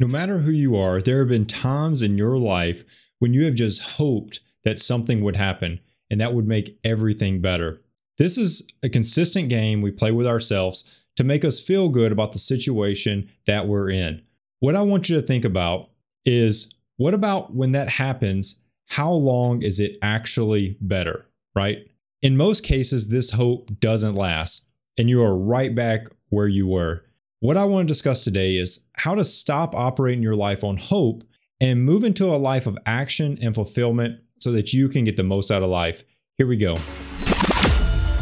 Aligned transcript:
No 0.00 0.06
matter 0.06 0.40
who 0.40 0.52
you 0.52 0.76
are, 0.76 1.02
there 1.02 1.18
have 1.20 1.28
been 1.28 1.46
times 1.46 2.02
in 2.02 2.16
your 2.16 2.38
life 2.38 2.84
when 3.18 3.34
you 3.34 3.44
have 3.44 3.54
just 3.54 3.96
hoped 3.96 4.40
that 4.64 4.78
something 4.78 5.22
would 5.22 5.36
happen 5.36 5.80
and 6.10 6.20
that 6.20 6.34
would 6.34 6.46
make 6.46 6.78
everything 6.84 7.40
better. 7.40 7.80
This 8.16 8.38
is 8.38 8.66
a 8.82 8.88
consistent 8.88 9.48
game 9.48 9.82
we 9.82 9.90
play 9.90 10.12
with 10.12 10.26
ourselves 10.26 10.96
to 11.16 11.24
make 11.24 11.44
us 11.44 11.64
feel 11.64 11.88
good 11.88 12.12
about 12.12 12.32
the 12.32 12.38
situation 12.38 13.28
that 13.46 13.66
we're 13.66 13.90
in. 13.90 14.22
What 14.60 14.76
I 14.76 14.82
want 14.82 15.08
you 15.08 15.20
to 15.20 15.26
think 15.26 15.44
about 15.44 15.90
is 16.24 16.72
what 16.96 17.14
about 17.14 17.54
when 17.54 17.72
that 17.72 17.88
happens? 17.88 18.60
How 18.86 19.10
long 19.10 19.62
is 19.62 19.80
it 19.80 19.98
actually 20.00 20.76
better, 20.80 21.26
right? 21.54 21.78
In 22.22 22.36
most 22.36 22.64
cases, 22.64 23.08
this 23.08 23.32
hope 23.32 23.80
doesn't 23.80 24.14
last 24.14 24.66
and 24.96 25.08
you 25.08 25.22
are 25.22 25.36
right 25.36 25.74
back 25.74 26.06
where 26.28 26.48
you 26.48 26.66
were. 26.66 27.04
What 27.40 27.56
I 27.56 27.62
want 27.62 27.86
to 27.86 27.92
discuss 27.92 28.24
today 28.24 28.56
is 28.56 28.84
how 28.94 29.14
to 29.14 29.22
stop 29.22 29.72
operating 29.72 30.24
your 30.24 30.34
life 30.34 30.64
on 30.64 30.76
hope 30.76 31.22
and 31.60 31.84
move 31.84 32.02
into 32.02 32.26
a 32.26 32.34
life 32.34 32.66
of 32.66 32.76
action 32.84 33.38
and 33.40 33.54
fulfillment 33.54 34.18
so 34.40 34.50
that 34.50 34.72
you 34.72 34.88
can 34.88 35.04
get 35.04 35.16
the 35.16 35.22
most 35.22 35.52
out 35.52 35.62
of 35.62 35.70
life. 35.70 36.02
Here 36.36 36.48
we 36.48 36.56
go. 36.56 36.74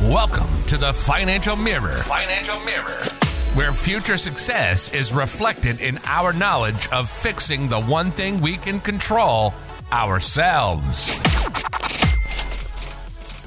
Welcome 0.02 0.62
to 0.64 0.76
the 0.76 0.92
Financial 0.92 1.56
Mirror. 1.56 2.02
Financial 2.02 2.60
Mirror. 2.60 3.04
Where 3.54 3.72
future 3.72 4.18
success 4.18 4.92
is 4.92 5.14
reflected 5.14 5.80
in 5.80 5.98
our 6.04 6.34
knowledge 6.34 6.86
of 6.88 7.08
fixing 7.08 7.70
the 7.70 7.80
one 7.80 8.10
thing 8.10 8.42
we 8.42 8.58
can 8.58 8.80
control 8.80 9.54
ourselves. 9.92 11.18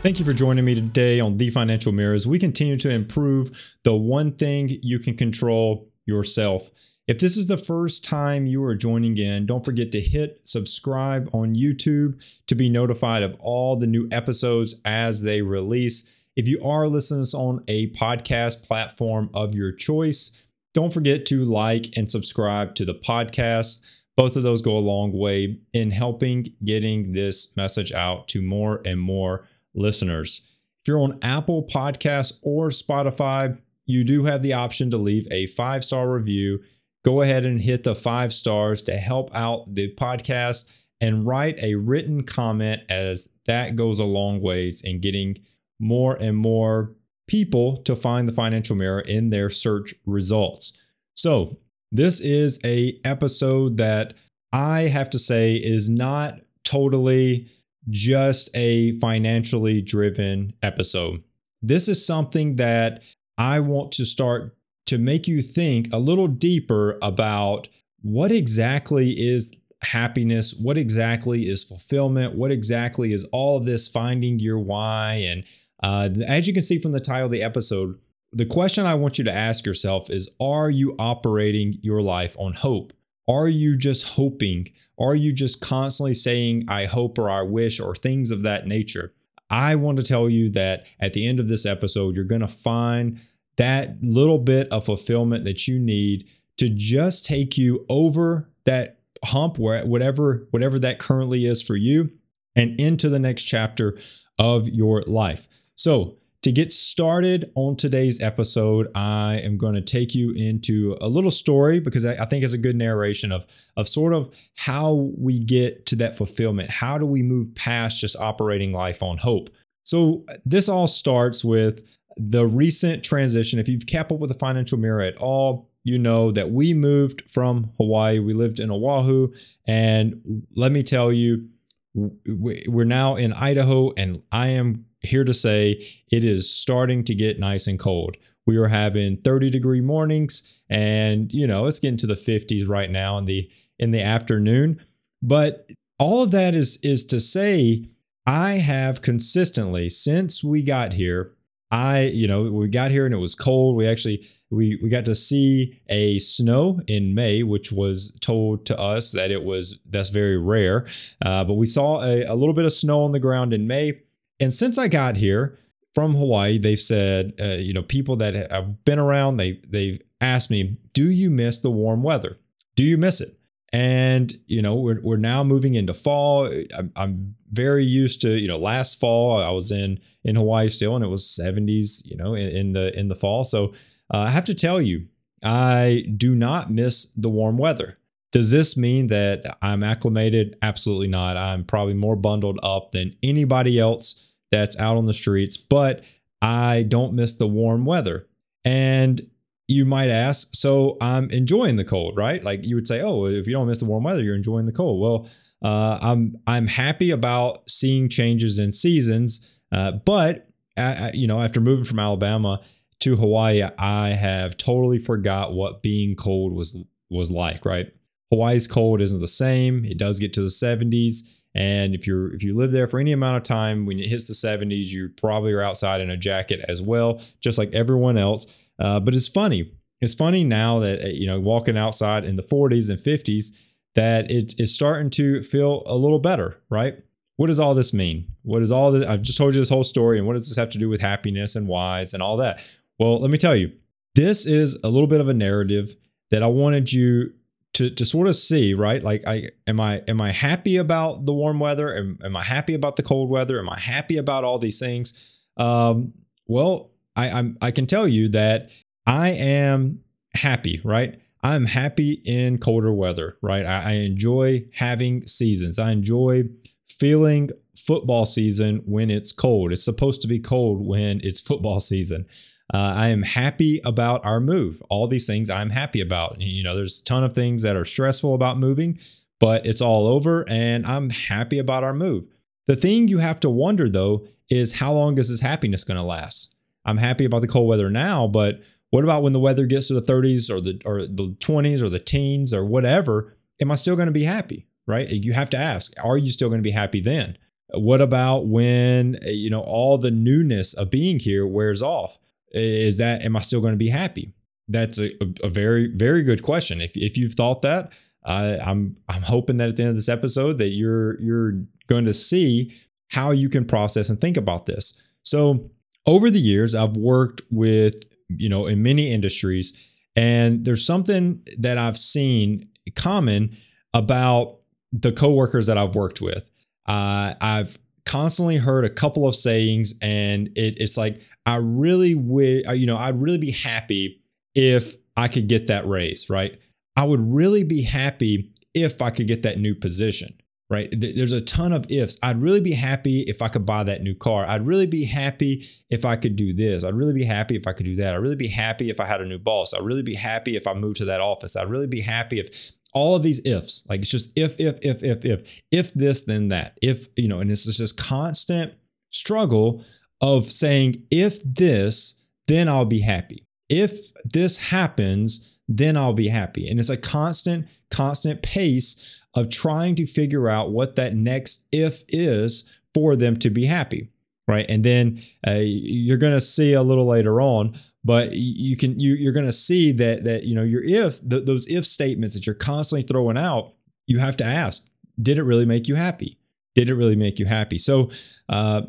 Thank 0.01 0.17
you 0.17 0.23
for 0.23 0.31
joining 0.31 0.63
me 0.63 0.75
today 0.75 1.19
on 1.19 1.35
The 1.35 1.49
Financial 1.49 1.91
Mirrors. 1.91 2.25
We 2.25 2.39
continue 2.39 2.77
to 2.77 2.89
improve 2.89 3.75
the 3.83 3.97
one 3.97 4.31
thing 4.31 4.79
you 4.81 4.97
can 4.97 5.17
control 5.17 5.89
yourself. 6.05 6.69
If 7.09 7.19
this 7.19 7.35
is 7.35 7.47
the 7.47 7.57
first 7.57 8.05
time 8.05 8.47
you 8.47 8.63
are 8.63 8.75
joining 8.75 9.17
in, 9.17 9.45
don't 9.45 9.65
forget 9.65 9.91
to 9.91 9.99
hit 9.99 10.39
subscribe 10.45 11.29
on 11.33 11.53
YouTube 11.53 12.17
to 12.47 12.55
be 12.55 12.69
notified 12.69 13.23
of 13.23 13.35
all 13.41 13.75
the 13.75 13.87
new 13.87 14.07
episodes 14.09 14.75
as 14.85 15.21
they 15.23 15.41
release. 15.41 16.09
If 16.37 16.47
you 16.47 16.63
are 16.65 16.87
listening 16.87 17.25
on 17.35 17.65
a 17.67 17.91
podcast 17.91 18.63
platform 18.63 19.29
of 19.33 19.53
your 19.53 19.73
choice, 19.73 20.31
don't 20.73 20.93
forget 20.93 21.25
to 21.25 21.43
like 21.43 21.87
and 21.97 22.09
subscribe 22.09 22.73
to 22.75 22.85
the 22.85 22.95
podcast. 22.95 23.81
Both 24.15 24.37
of 24.37 24.43
those 24.43 24.61
go 24.61 24.77
a 24.77 24.79
long 24.79 25.11
way 25.11 25.59
in 25.73 25.91
helping 25.91 26.45
getting 26.63 27.11
this 27.11 27.53
message 27.57 27.91
out 27.91 28.29
to 28.29 28.41
more 28.41 28.81
and 28.85 28.97
more 29.01 29.48
listeners. 29.73 30.41
If 30.81 30.87
you're 30.87 30.99
on 30.99 31.19
Apple 31.21 31.63
Podcasts 31.63 32.33
or 32.41 32.69
Spotify, 32.69 33.59
you 33.85 34.03
do 34.03 34.25
have 34.25 34.43
the 34.43 34.53
option 34.53 34.89
to 34.91 34.97
leave 34.97 35.27
a 35.31 35.47
five 35.47 35.83
star 35.83 36.11
review. 36.11 36.59
Go 37.03 37.21
ahead 37.21 37.45
and 37.45 37.61
hit 37.61 37.83
the 37.83 37.95
five 37.95 38.33
stars 38.33 38.81
to 38.83 38.93
help 38.93 39.29
out 39.33 39.73
the 39.73 39.93
podcast 39.95 40.65
and 41.01 41.25
write 41.25 41.61
a 41.63 41.75
written 41.75 42.23
comment 42.23 42.81
as 42.89 43.29
that 43.45 43.75
goes 43.75 43.99
a 43.99 44.05
long 44.05 44.41
ways 44.41 44.81
in 44.83 44.99
getting 44.99 45.37
more 45.79 46.15
and 46.15 46.37
more 46.37 46.93
people 47.27 47.77
to 47.83 47.95
find 47.95 48.27
the 48.27 48.33
financial 48.33 48.75
mirror 48.75 48.99
in 48.99 49.29
their 49.29 49.49
search 49.49 49.93
results. 50.05 50.73
So, 51.15 51.57
this 51.91 52.21
is 52.21 52.59
a 52.63 52.99
episode 53.03 53.77
that 53.77 54.13
I 54.53 54.81
have 54.81 55.09
to 55.11 55.19
say 55.19 55.55
is 55.55 55.89
not 55.89 56.39
totally 56.63 57.49
just 57.89 58.49
a 58.55 58.97
financially 58.99 59.81
driven 59.81 60.53
episode. 60.61 61.23
This 61.61 61.87
is 61.87 62.05
something 62.05 62.55
that 62.57 63.01
I 63.37 63.59
want 63.59 63.91
to 63.93 64.05
start 64.05 64.55
to 64.87 64.97
make 64.97 65.27
you 65.27 65.41
think 65.41 65.87
a 65.93 65.99
little 65.99 66.27
deeper 66.27 66.97
about 67.01 67.67
what 68.01 68.31
exactly 68.31 69.11
is 69.11 69.51
happiness, 69.83 70.53
what 70.53 70.77
exactly 70.77 71.47
is 71.47 71.63
fulfillment, 71.63 72.35
what 72.35 72.51
exactly 72.51 73.13
is 73.13 73.23
all 73.31 73.57
of 73.57 73.65
this 73.65 73.87
finding 73.87 74.39
your 74.39 74.59
why. 74.59 75.25
And 75.25 75.43
uh, 75.83 76.09
as 76.27 76.47
you 76.47 76.53
can 76.53 76.63
see 76.63 76.79
from 76.79 76.91
the 76.91 76.99
title 76.99 77.27
of 77.27 77.31
the 77.31 77.43
episode, 77.43 77.97
the 78.31 78.45
question 78.45 78.85
I 78.85 78.95
want 78.95 79.17
you 79.17 79.23
to 79.23 79.33
ask 79.33 79.65
yourself 79.65 80.09
is 80.09 80.29
Are 80.39 80.69
you 80.69 80.95
operating 80.99 81.79
your 81.81 82.01
life 82.01 82.35
on 82.37 82.53
hope? 82.53 82.93
Are 83.29 83.47
you 83.47 83.77
just 83.77 84.15
hoping? 84.15 84.67
Are 84.97 85.13
you 85.13 85.31
just 85.31 85.61
constantly 85.61 86.15
saying, 86.15 86.65
I 86.67 86.85
hope 86.85 87.19
or 87.19 87.29
I 87.29 87.43
wish 87.43 87.79
or 87.79 87.95
things 87.95 88.31
of 88.31 88.41
that 88.41 88.67
nature? 88.67 89.13
I 89.51 89.75
want 89.75 89.97
to 89.99 90.03
tell 90.03 90.29
you 90.29 90.49
that 90.51 90.85
at 90.99 91.13
the 91.13 91.27
end 91.27 91.39
of 91.39 91.47
this 91.47 91.65
episode, 91.65 92.15
you're 92.15 92.25
going 92.25 92.41
to 92.41 92.47
find 92.47 93.19
that 93.57 93.97
little 94.01 94.39
bit 94.39 94.67
of 94.71 94.85
fulfillment 94.85 95.45
that 95.45 95.67
you 95.67 95.79
need 95.79 96.27
to 96.57 96.69
just 96.69 97.25
take 97.25 97.57
you 97.57 97.85
over 97.87 98.49
that 98.65 98.99
hump 99.23 99.57
where 99.57 99.85
whatever 99.85 100.47
whatever 100.51 100.79
that 100.79 100.97
currently 100.99 101.45
is 101.45 101.61
for 101.61 101.75
you 101.75 102.09
and 102.55 102.79
into 102.79 103.09
the 103.09 103.19
next 103.19 103.43
chapter 103.43 103.97
of 104.37 104.67
your 104.67 105.03
life. 105.03 105.47
So, 105.75 106.17
to 106.41 106.51
get 106.51 106.71
started 106.71 107.51
on 107.55 107.75
today's 107.75 108.21
episode, 108.21 108.87
I 108.95 109.41
am 109.43 109.57
going 109.57 109.75
to 109.75 109.81
take 109.81 110.15
you 110.15 110.31
into 110.31 110.97
a 111.01 111.07
little 111.07 111.31
story 111.31 111.79
because 111.79 112.05
I, 112.05 112.25
think 112.25 112.43
it's 112.43 112.53
a 112.53 112.57
good 112.57 112.77
narration 112.77 113.31
of, 113.31 113.45
of 113.75 113.89
sort 113.89 114.13
of 114.13 114.33
how 114.55 115.11
we 115.17 115.39
get 115.39 115.85
to 115.87 115.97
that 115.97 116.17
fulfillment. 116.17 116.69
How 116.69 116.97
do 116.97 117.05
we 117.05 117.23
move 117.23 117.53
past 117.55 117.99
just 117.99 118.15
operating 118.15 118.71
life 118.71 119.03
on 119.03 119.17
hope? 119.17 119.49
So, 119.83 120.23
this 120.45 120.69
all 120.69 120.87
starts 120.87 121.43
with 121.43 121.83
the 122.15 122.45
recent 122.45 123.03
transition. 123.03 123.59
If 123.59 123.67
you've 123.67 123.87
kept 123.87 124.11
up 124.11 124.19
with 124.19 124.29
the 124.29 124.37
financial 124.37 124.77
mirror 124.77 125.01
at 125.01 125.17
all, 125.17 125.69
you 125.83 125.97
know 125.97 126.31
that 126.31 126.51
we 126.51 126.73
moved 126.73 127.23
from 127.29 127.71
Hawaii. 127.77 128.19
We 128.19 128.33
lived 128.33 128.59
in 128.59 128.69
Oahu. 128.69 129.33
And 129.67 130.43
let 130.55 130.71
me 130.71 130.83
tell 130.83 131.11
you, 131.11 131.49
we're 131.95 132.85
now 132.85 133.15
in 133.15 133.33
Idaho, 133.33 133.91
and 133.97 134.21
I 134.31 134.49
am 134.49 134.85
here 135.01 135.23
to 135.23 135.33
say 135.33 135.85
it 136.11 136.23
is 136.23 136.51
starting 136.51 137.03
to 137.05 137.15
get 137.15 137.39
nice 137.39 137.67
and 137.67 137.79
cold. 137.79 138.17
We 138.45 138.57
are 138.57 138.67
having 138.67 139.17
30 139.17 139.49
degree 139.49 139.81
mornings 139.81 140.61
and 140.69 141.31
you 141.31 141.47
know, 141.47 141.67
it's 141.67 141.79
getting 141.79 141.97
to 141.97 142.07
the 142.07 142.15
50s 142.15 142.67
right 142.67 142.89
now 142.89 143.17
in 143.17 143.25
the 143.25 143.49
in 143.77 143.91
the 143.91 144.01
afternoon. 144.01 144.81
But 145.21 145.69
all 145.97 146.23
of 146.23 146.31
that 146.31 146.55
is 146.55 146.77
is 146.83 147.05
to 147.05 147.19
say 147.19 147.89
I 148.25 148.53
have 148.53 149.01
consistently 149.01 149.89
since 149.89 150.43
we 150.43 150.63
got 150.63 150.93
here 150.93 151.33
I, 151.71 152.05
you 152.05 152.27
know, 152.27 152.43
we 152.43 152.67
got 152.67 152.89
here 152.89 153.05
and 153.05 153.13
it 153.13 153.19
was 153.19 153.35
cold. 153.35 153.75
We 153.75 153.87
actually 153.87 154.27
we 154.49 154.79
we 154.81 154.89
got 154.89 155.05
to 155.05 155.13
see 155.13 155.79
a 155.87 156.17
snow 156.17 156.79
in 156.87 157.13
May, 157.13 157.43
which 157.43 157.71
was 157.71 158.17
told 158.21 158.65
to 158.67 158.79
us 158.79 159.11
that 159.11 159.29
it 159.29 159.43
was 159.43 159.79
that's 159.87 160.09
very 160.09 160.37
rare. 160.37 160.87
Uh, 161.23 161.43
but 161.43 161.53
we 161.53 161.67
saw 161.67 162.01
a, 162.01 162.23
a 162.23 162.33
little 162.33 162.55
bit 162.55 162.65
of 162.65 162.73
snow 162.73 163.03
on 163.03 163.11
the 163.11 163.19
ground 163.19 163.53
in 163.53 163.67
May. 163.67 164.01
And 164.39 164.53
since 164.53 164.77
I 164.77 164.87
got 164.87 165.17
here 165.17 165.57
from 165.93 166.15
Hawaii, 166.15 166.57
they've 166.57 166.79
said, 166.79 167.33
uh, 167.41 167.57
you 167.59 167.73
know, 167.73 167.83
people 167.83 168.15
that 168.17 168.51
have 168.51 168.83
been 168.85 168.99
around, 168.99 169.37
they 169.37 169.61
they've 169.67 170.01
asked 170.21 170.49
me, 170.49 170.77
do 170.93 171.09
you 171.09 171.29
miss 171.29 171.59
the 171.59 171.71
warm 171.71 172.03
weather? 172.03 172.37
Do 172.75 172.83
you 172.83 172.97
miss 172.97 173.21
it? 173.21 173.37
And 173.71 174.33
you 174.47 174.61
know, 174.61 174.75
we're 174.75 174.99
we're 175.01 175.17
now 175.17 175.43
moving 175.43 175.75
into 175.75 175.93
fall. 175.93 176.49
I'm, 176.75 176.91
I'm 176.95 177.35
very 177.51 177.85
used 177.85 178.21
to, 178.21 178.37
you 178.37 178.47
know, 178.47 178.57
last 178.57 178.99
fall 178.99 179.37
I 179.37 179.49
was 179.51 179.71
in 179.71 179.99
in 180.23 180.35
Hawaii 180.35 180.69
still, 180.69 180.95
and 180.95 181.03
it 181.03 181.09
was 181.09 181.39
70s, 181.39 182.01
you 182.05 182.17
know, 182.17 182.33
in, 182.33 182.49
in 182.49 182.73
the 182.73 182.97
in 182.97 183.07
the 183.07 183.15
fall. 183.15 183.43
So 183.43 183.73
uh, 184.13 184.19
I 184.19 184.29
have 184.29 184.45
to 184.45 184.55
tell 184.55 184.81
you, 184.81 185.07
I 185.43 186.05
do 186.17 186.35
not 186.35 186.71
miss 186.71 187.05
the 187.15 187.29
warm 187.29 187.57
weather. 187.57 187.97
Does 188.31 188.51
this 188.51 188.77
mean 188.77 189.07
that 189.07 189.57
I'm 189.61 189.83
acclimated? 189.83 190.55
Absolutely 190.61 191.07
not. 191.07 191.35
I'm 191.35 191.63
probably 191.63 191.95
more 191.95 192.15
bundled 192.15 192.59
up 192.61 192.91
than 192.91 193.15
anybody 193.23 193.79
else 193.79 194.28
that's 194.51 194.77
out 194.79 194.97
on 194.97 195.05
the 195.05 195.13
streets, 195.13 195.57
but 195.57 196.03
I 196.41 196.83
don't 196.83 197.13
miss 197.13 197.33
the 197.33 197.47
warm 197.47 197.85
weather. 197.85 198.27
And 198.65 199.21
you 199.67 199.85
might 199.85 200.09
ask, 200.09 200.49
so 200.53 200.97
I'm 200.99 201.29
enjoying 201.29 201.75
the 201.75 201.83
cold, 201.83 202.17
right? 202.17 202.43
Like 202.43 202.65
you 202.65 202.75
would 202.75 202.87
say, 202.87 203.01
oh, 203.01 203.25
if 203.25 203.45
you 203.45 203.53
don't 203.53 203.67
miss 203.67 203.77
the 203.77 203.85
warm 203.85 204.03
weather, 204.03 204.23
you're 204.23 204.35
enjoying 204.35 204.65
the 204.65 204.71
cold. 204.71 204.99
Well, 205.01 205.29
uh, 205.61 205.99
I'm 206.01 206.37
I'm 206.47 206.67
happy 206.67 207.11
about 207.11 207.69
seeing 207.69 208.09
changes 208.09 208.57
in 208.57 208.71
seasons, 208.71 209.59
uh, 209.71 209.91
but 209.91 210.47
uh, 210.77 211.11
you 211.13 211.27
know, 211.27 211.41
after 211.41 211.59
moving 211.59 211.85
from 211.85 211.99
Alabama 211.99 212.61
to 213.01 213.15
Hawaii, 213.15 213.63
I 213.77 214.09
have 214.09 214.57
totally 214.57 214.97
forgot 214.97 215.53
what 215.53 215.83
being 215.83 216.15
cold 216.15 216.53
was 216.53 216.77
was 217.09 217.29
like. 217.29 217.65
Right? 217.65 217.91
Hawaii's 218.31 218.67
cold 218.67 219.01
isn't 219.01 219.21
the 219.21 219.27
same. 219.27 219.85
It 219.85 219.97
does 219.97 220.19
get 220.19 220.33
to 220.33 220.41
the 220.41 220.47
70s. 220.47 221.38
And 221.55 221.95
if 221.95 222.05
you're 222.05 222.33
if 222.33 222.43
you 222.43 222.55
live 222.55 222.71
there 222.71 222.87
for 222.87 222.99
any 222.99 223.11
amount 223.11 223.37
of 223.37 223.43
time, 223.43 223.85
when 223.85 223.99
it 223.99 224.09
hits 224.09 224.27
the 224.27 224.33
70s, 224.33 224.87
you 224.89 225.09
probably 225.09 225.51
are 225.51 225.61
outside 225.61 226.01
in 226.01 226.09
a 226.09 226.17
jacket 226.17 226.63
as 226.67 226.81
well, 226.81 227.21
just 227.41 227.57
like 227.57 227.73
everyone 227.73 228.17
else. 228.17 228.55
Uh, 228.79 228.99
but 228.99 229.13
it's 229.13 229.27
funny. 229.27 229.71
It's 230.01 230.13
funny 230.13 230.43
now 230.43 230.79
that 230.79 231.03
uh, 231.03 231.07
you 231.07 231.27
know 231.27 231.39
walking 231.39 231.77
outside 231.77 232.23
in 232.23 232.35
the 232.35 232.43
40s 232.43 232.89
and 232.89 232.99
50s 232.99 233.65
that 233.95 234.29
it 234.29 234.53
is 234.59 234.73
starting 234.73 235.09
to 235.09 235.41
feel 235.43 235.83
a 235.87 235.95
little 235.95 236.19
better, 236.19 236.61
right? 236.69 236.95
What 237.37 237.47
does 237.47 237.59
all 237.59 237.73
this 237.73 237.93
mean? 237.93 238.27
What 238.43 238.61
is 238.61 238.71
all 238.71 238.91
this? 238.91 239.05
I've 239.05 239.21
just 239.21 239.37
told 239.37 239.55
you 239.55 239.61
this 239.61 239.69
whole 239.69 239.83
story, 239.83 240.17
and 240.17 240.27
what 240.27 240.33
does 240.33 240.47
this 240.47 240.57
have 240.57 240.69
to 240.71 240.77
do 240.77 240.89
with 240.89 241.01
happiness 241.01 241.55
and 241.55 241.67
whys 241.67 242.13
and 242.13 242.21
all 242.21 242.37
that? 242.37 242.59
Well, 242.99 243.19
let 243.19 243.31
me 243.31 243.37
tell 243.37 243.55
you, 243.55 243.71
this 244.13 244.45
is 244.45 244.77
a 244.83 244.89
little 244.89 245.07
bit 245.07 245.21
of 245.21 245.29
a 245.29 245.33
narrative 245.33 245.95
that 246.31 246.43
I 246.43 246.47
wanted 246.47 246.91
you 246.93 247.33
to 247.79 247.89
to 247.89 248.03
sort 248.03 248.27
of 248.27 248.35
see 248.35 248.73
right? 248.73 249.01
Like 249.01 249.23
i 249.25 249.49
am 249.65 249.79
i 249.79 250.01
am 250.07 250.19
i 250.19 250.31
happy 250.31 250.75
about 250.75 251.25
the 251.25 251.33
warm 251.33 251.59
weather? 251.59 251.95
Am, 251.95 252.19
am 252.23 252.35
i 252.35 252.43
happy 252.43 252.73
about 252.73 252.97
the 252.97 253.03
cold 253.03 253.29
weather? 253.29 253.57
Am 253.57 253.69
i 253.69 253.79
happy 253.79 254.17
about 254.17 254.43
all 254.43 254.59
these 254.59 254.79
things? 254.79 255.37
Um 255.55 256.13
well 256.45 256.91
i 257.15 257.29
i'm 257.29 257.57
i 257.61 257.71
can 257.71 257.87
tell 257.87 258.07
you 258.07 258.27
that 258.29 258.69
i 259.07 259.29
am 259.29 260.01
happy 260.35 260.81
right? 260.83 261.19
I'm 261.41 261.65
happy 261.65 262.21
in 262.25 262.57
colder 262.57 262.93
weather 262.93 263.37
right? 263.41 263.65
I, 263.65 263.81
I 263.81 263.91
enjoy 263.93 264.65
having 264.73 265.25
seasons. 265.25 265.79
I 265.79 265.91
enjoy 265.91 266.43
feeling 266.89 267.49
football 267.77 268.25
season 268.25 268.81
when 268.85 269.09
it's 269.09 269.31
cold. 269.31 269.71
It's 269.71 269.85
supposed 269.85 270.21
to 270.23 270.27
be 270.27 270.39
cold 270.39 270.85
when 270.85 271.21
it's 271.23 271.39
football 271.39 271.79
season 271.79 272.25
uh, 272.73 272.93
I 272.95 273.07
am 273.07 273.23
happy 273.23 273.81
about 273.83 274.25
our 274.25 274.39
move. 274.39 274.81
All 274.89 275.07
these 275.07 275.25
things 275.25 275.49
I'm 275.49 275.71
happy 275.71 276.01
about. 276.01 276.39
You 276.39 276.63
know, 276.63 276.75
there's 276.75 277.01
a 277.01 277.03
ton 277.03 277.23
of 277.23 277.33
things 277.33 277.63
that 277.63 277.75
are 277.75 277.85
stressful 277.85 278.35
about 278.35 278.59
moving, 278.59 278.99
but 279.39 279.65
it's 279.65 279.81
all 279.81 280.07
over 280.07 280.47
and 280.47 280.85
I'm 280.85 281.09
happy 281.09 281.57
about 281.57 281.83
our 281.83 281.93
move. 281.93 282.27
The 282.67 282.75
thing 282.75 283.07
you 283.07 283.17
have 283.17 283.39
to 283.39 283.49
wonder 283.49 283.89
though 283.89 284.27
is 284.49 284.77
how 284.77 284.93
long 284.93 285.17
is 285.17 285.29
this 285.29 285.41
happiness 285.41 285.83
going 285.83 285.97
to 285.97 286.03
last? 286.03 286.53
I'm 286.85 286.97
happy 286.97 287.25
about 287.25 287.41
the 287.41 287.47
cold 287.47 287.67
weather 287.67 287.89
now, 287.89 288.27
but 288.27 288.61
what 288.91 289.03
about 289.03 289.23
when 289.23 289.33
the 289.33 289.39
weather 289.39 289.65
gets 289.65 289.87
to 289.87 289.93
the 289.95 290.01
30s 290.01 290.49
or 290.49 290.61
the 290.61 290.81
or 290.85 291.01
the 291.01 291.35
20s 291.39 291.81
or 291.81 291.89
the 291.89 291.99
teens 291.99 292.53
or 292.53 292.65
whatever? 292.65 293.35
Am 293.61 293.71
I 293.71 293.75
still 293.75 293.95
going 293.95 294.07
to 294.07 294.11
be 294.11 294.23
happy? 294.23 294.67
Right? 294.87 295.09
You 295.09 295.33
have 295.33 295.51
to 295.51 295.57
ask, 295.57 295.93
are 296.03 296.17
you 296.17 296.31
still 296.31 296.49
going 296.49 296.61
to 296.61 296.67
be 296.67 296.71
happy 296.71 296.99
then? 296.99 297.37
What 297.71 298.01
about 298.01 298.47
when 298.47 299.19
you 299.25 299.49
know 299.49 299.61
all 299.61 299.97
the 299.97 300.11
newness 300.11 300.73
of 300.73 300.89
being 300.89 301.19
here 301.19 301.45
wears 301.45 301.81
off? 301.83 302.17
Is 302.51 302.97
that 302.97 303.23
am 303.23 303.35
I 303.35 303.39
still 303.39 303.61
going 303.61 303.73
to 303.73 303.77
be 303.77 303.89
happy? 303.89 304.33
That's 304.67 304.99
a, 304.99 305.11
a 305.43 305.49
very 305.49 305.87
very 305.95 306.23
good 306.23 306.43
question. 306.43 306.81
If 306.81 306.95
if 306.95 307.17
you've 307.17 307.33
thought 307.33 307.61
that, 307.63 307.91
uh, 308.25 308.57
I'm 308.61 308.95
I'm 309.07 309.23
hoping 309.23 309.57
that 309.57 309.69
at 309.69 309.75
the 309.75 309.83
end 309.83 309.89
of 309.91 309.95
this 309.95 310.09
episode 310.09 310.57
that 310.59 310.69
you're 310.69 311.19
you're 311.19 311.53
going 311.87 312.05
to 312.05 312.13
see 312.13 312.75
how 313.11 313.31
you 313.31 313.49
can 313.49 313.65
process 313.65 314.09
and 314.09 314.21
think 314.21 314.37
about 314.37 314.65
this. 314.65 315.01
So 315.23 315.71
over 316.05 316.29
the 316.29 316.39
years, 316.39 316.75
I've 316.75 316.97
worked 316.97 317.41
with 317.49 318.03
you 318.29 318.49
know 318.49 318.67
in 318.67 318.83
many 318.83 319.11
industries, 319.11 319.77
and 320.15 320.65
there's 320.65 320.85
something 320.85 321.41
that 321.57 321.77
I've 321.77 321.97
seen 321.97 322.69
common 322.95 323.57
about 323.93 324.59
the 324.91 325.11
coworkers 325.11 325.67
that 325.67 325.77
I've 325.77 325.95
worked 325.95 326.21
with. 326.21 326.49
Uh, 326.85 327.33
I've 327.39 327.77
constantly 328.09 328.57
heard 328.57 328.85
a 328.85 328.89
couple 328.89 329.27
of 329.27 329.35
sayings, 329.35 329.93
and 330.01 330.47
it, 330.55 330.75
it's 330.77 330.97
like 330.97 331.21
I 331.45 331.57
really 331.57 332.15
would, 332.15 332.67
uh, 332.67 332.71
you 332.71 332.87
know, 332.87 332.97
I'd 332.97 333.21
really 333.21 333.37
be 333.37 333.51
happy 333.51 334.23
if 334.55 334.95
I 335.15 335.27
could 335.27 335.47
get 335.47 335.67
that 335.67 335.87
raise, 335.87 336.27
right? 336.27 336.59
I 336.95 337.03
would 337.03 337.21
really 337.21 337.63
be 337.63 337.83
happy 337.83 338.51
if 338.73 338.99
I 339.03 339.11
could 339.11 339.27
get 339.27 339.43
that 339.43 339.59
new 339.59 339.75
position, 339.75 340.33
right? 340.71 340.89
There's 340.91 341.33
a 341.33 341.39
ton 341.39 341.71
of 341.71 341.85
ifs. 341.91 342.17
I'd 342.23 342.41
really 342.41 342.61
be 342.61 342.71
happy 342.71 343.21
if 343.21 343.43
I 343.43 343.47
could 343.47 343.65
buy 343.65 343.83
that 343.83 344.01
new 344.01 344.15
car. 344.15 344.43
I'd 344.43 344.65
really 344.65 344.87
be 344.87 345.05
happy 345.05 345.65
if 345.91 346.03
I 346.03 346.15
could 346.15 346.35
do 346.35 346.51
this. 346.51 346.83
I'd 346.83 346.95
really 346.95 347.13
be 347.13 347.25
happy 347.25 347.57
if 347.57 347.67
I 347.67 347.73
could 347.73 347.85
do 347.85 347.95
that. 347.97 348.15
I'd 348.15 348.21
really 348.21 348.35
be 348.35 348.47
happy 348.47 348.89
if 348.89 348.99
I 348.99 349.05
had 349.05 349.21
a 349.21 349.25
new 349.25 349.39
boss. 349.39 349.75
I'd 349.75 349.85
really 349.85 350.03
be 350.03 350.15
happy 350.15 350.55
if 350.55 350.65
I 350.65 350.73
moved 350.73 350.97
to 350.97 351.05
that 351.05 351.21
office. 351.21 351.55
I'd 351.55 351.69
really 351.69 351.87
be 351.87 352.01
happy 352.01 352.39
if 352.39 352.71
all 352.93 353.15
of 353.15 353.23
these 353.23 353.39
ifs, 353.45 353.85
like 353.87 354.01
it's 354.01 354.09
just 354.09 354.31
if, 354.35 354.55
if, 354.59 354.79
if, 354.81 355.03
if, 355.03 355.25
if, 355.25 355.61
if 355.71 355.93
this, 355.93 356.23
then 356.23 356.47
that. 356.49 356.77
If, 356.81 357.07
you 357.15 357.27
know, 357.27 357.39
and 357.39 357.51
it's 357.51 357.65
just 357.65 357.79
this 357.79 357.91
constant 357.91 358.73
struggle 359.11 359.83
of 360.21 360.45
saying, 360.45 361.03
if 361.11 361.41
this, 361.43 362.15
then 362.47 362.67
I'll 362.67 362.85
be 362.85 363.01
happy. 363.01 363.45
If 363.69 364.11
this 364.25 364.57
happens, 364.69 365.59
then 365.67 365.95
I'll 365.95 366.13
be 366.13 366.27
happy. 366.27 366.67
And 366.67 366.79
it's 366.79 366.89
a 366.89 366.97
constant, 366.97 367.67
constant 367.91 368.41
pace 368.41 369.21
of 369.35 369.49
trying 369.49 369.95
to 369.95 370.07
figure 370.07 370.49
out 370.49 370.71
what 370.71 370.95
that 370.95 371.15
next 371.15 371.65
if 371.71 372.01
is 372.07 372.67
for 372.93 373.15
them 373.15 373.37
to 373.39 373.49
be 373.49 373.65
happy. 373.65 374.09
Right. 374.49 374.65
And 374.67 374.83
then 374.83 375.21
uh, 375.47 375.59
you're 375.61 376.17
going 376.17 376.33
to 376.33 376.41
see 376.41 376.73
a 376.73 376.81
little 376.81 377.05
later 377.05 377.39
on, 377.39 377.79
but 378.03 378.31
you 378.33 378.75
can, 378.75 378.99
you, 378.99 379.13
you're 379.13 379.31
going 379.31 379.45
to 379.45 379.51
see 379.51 379.91
that, 379.91 380.23
that, 380.23 380.43
you 380.45 380.55
know, 380.55 380.63
your 380.63 380.83
if, 380.83 381.19
the, 381.21 381.39
those 381.41 381.67
if 381.67 381.85
statements 381.85 382.33
that 382.33 382.47
you're 382.47 382.55
constantly 382.55 383.03
throwing 383.03 383.37
out, 383.37 383.73
you 384.07 384.17
have 384.17 384.35
to 384.37 384.43
ask, 384.43 384.87
did 385.21 385.37
it 385.37 385.43
really 385.43 385.65
make 385.65 385.87
you 385.87 385.93
happy? 385.93 386.39
Did 386.73 386.89
it 386.89 386.95
really 386.95 387.15
make 387.15 387.37
you 387.39 387.45
happy? 387.45 387.77
So, 387.77 388.09
uh, 388.49 388.83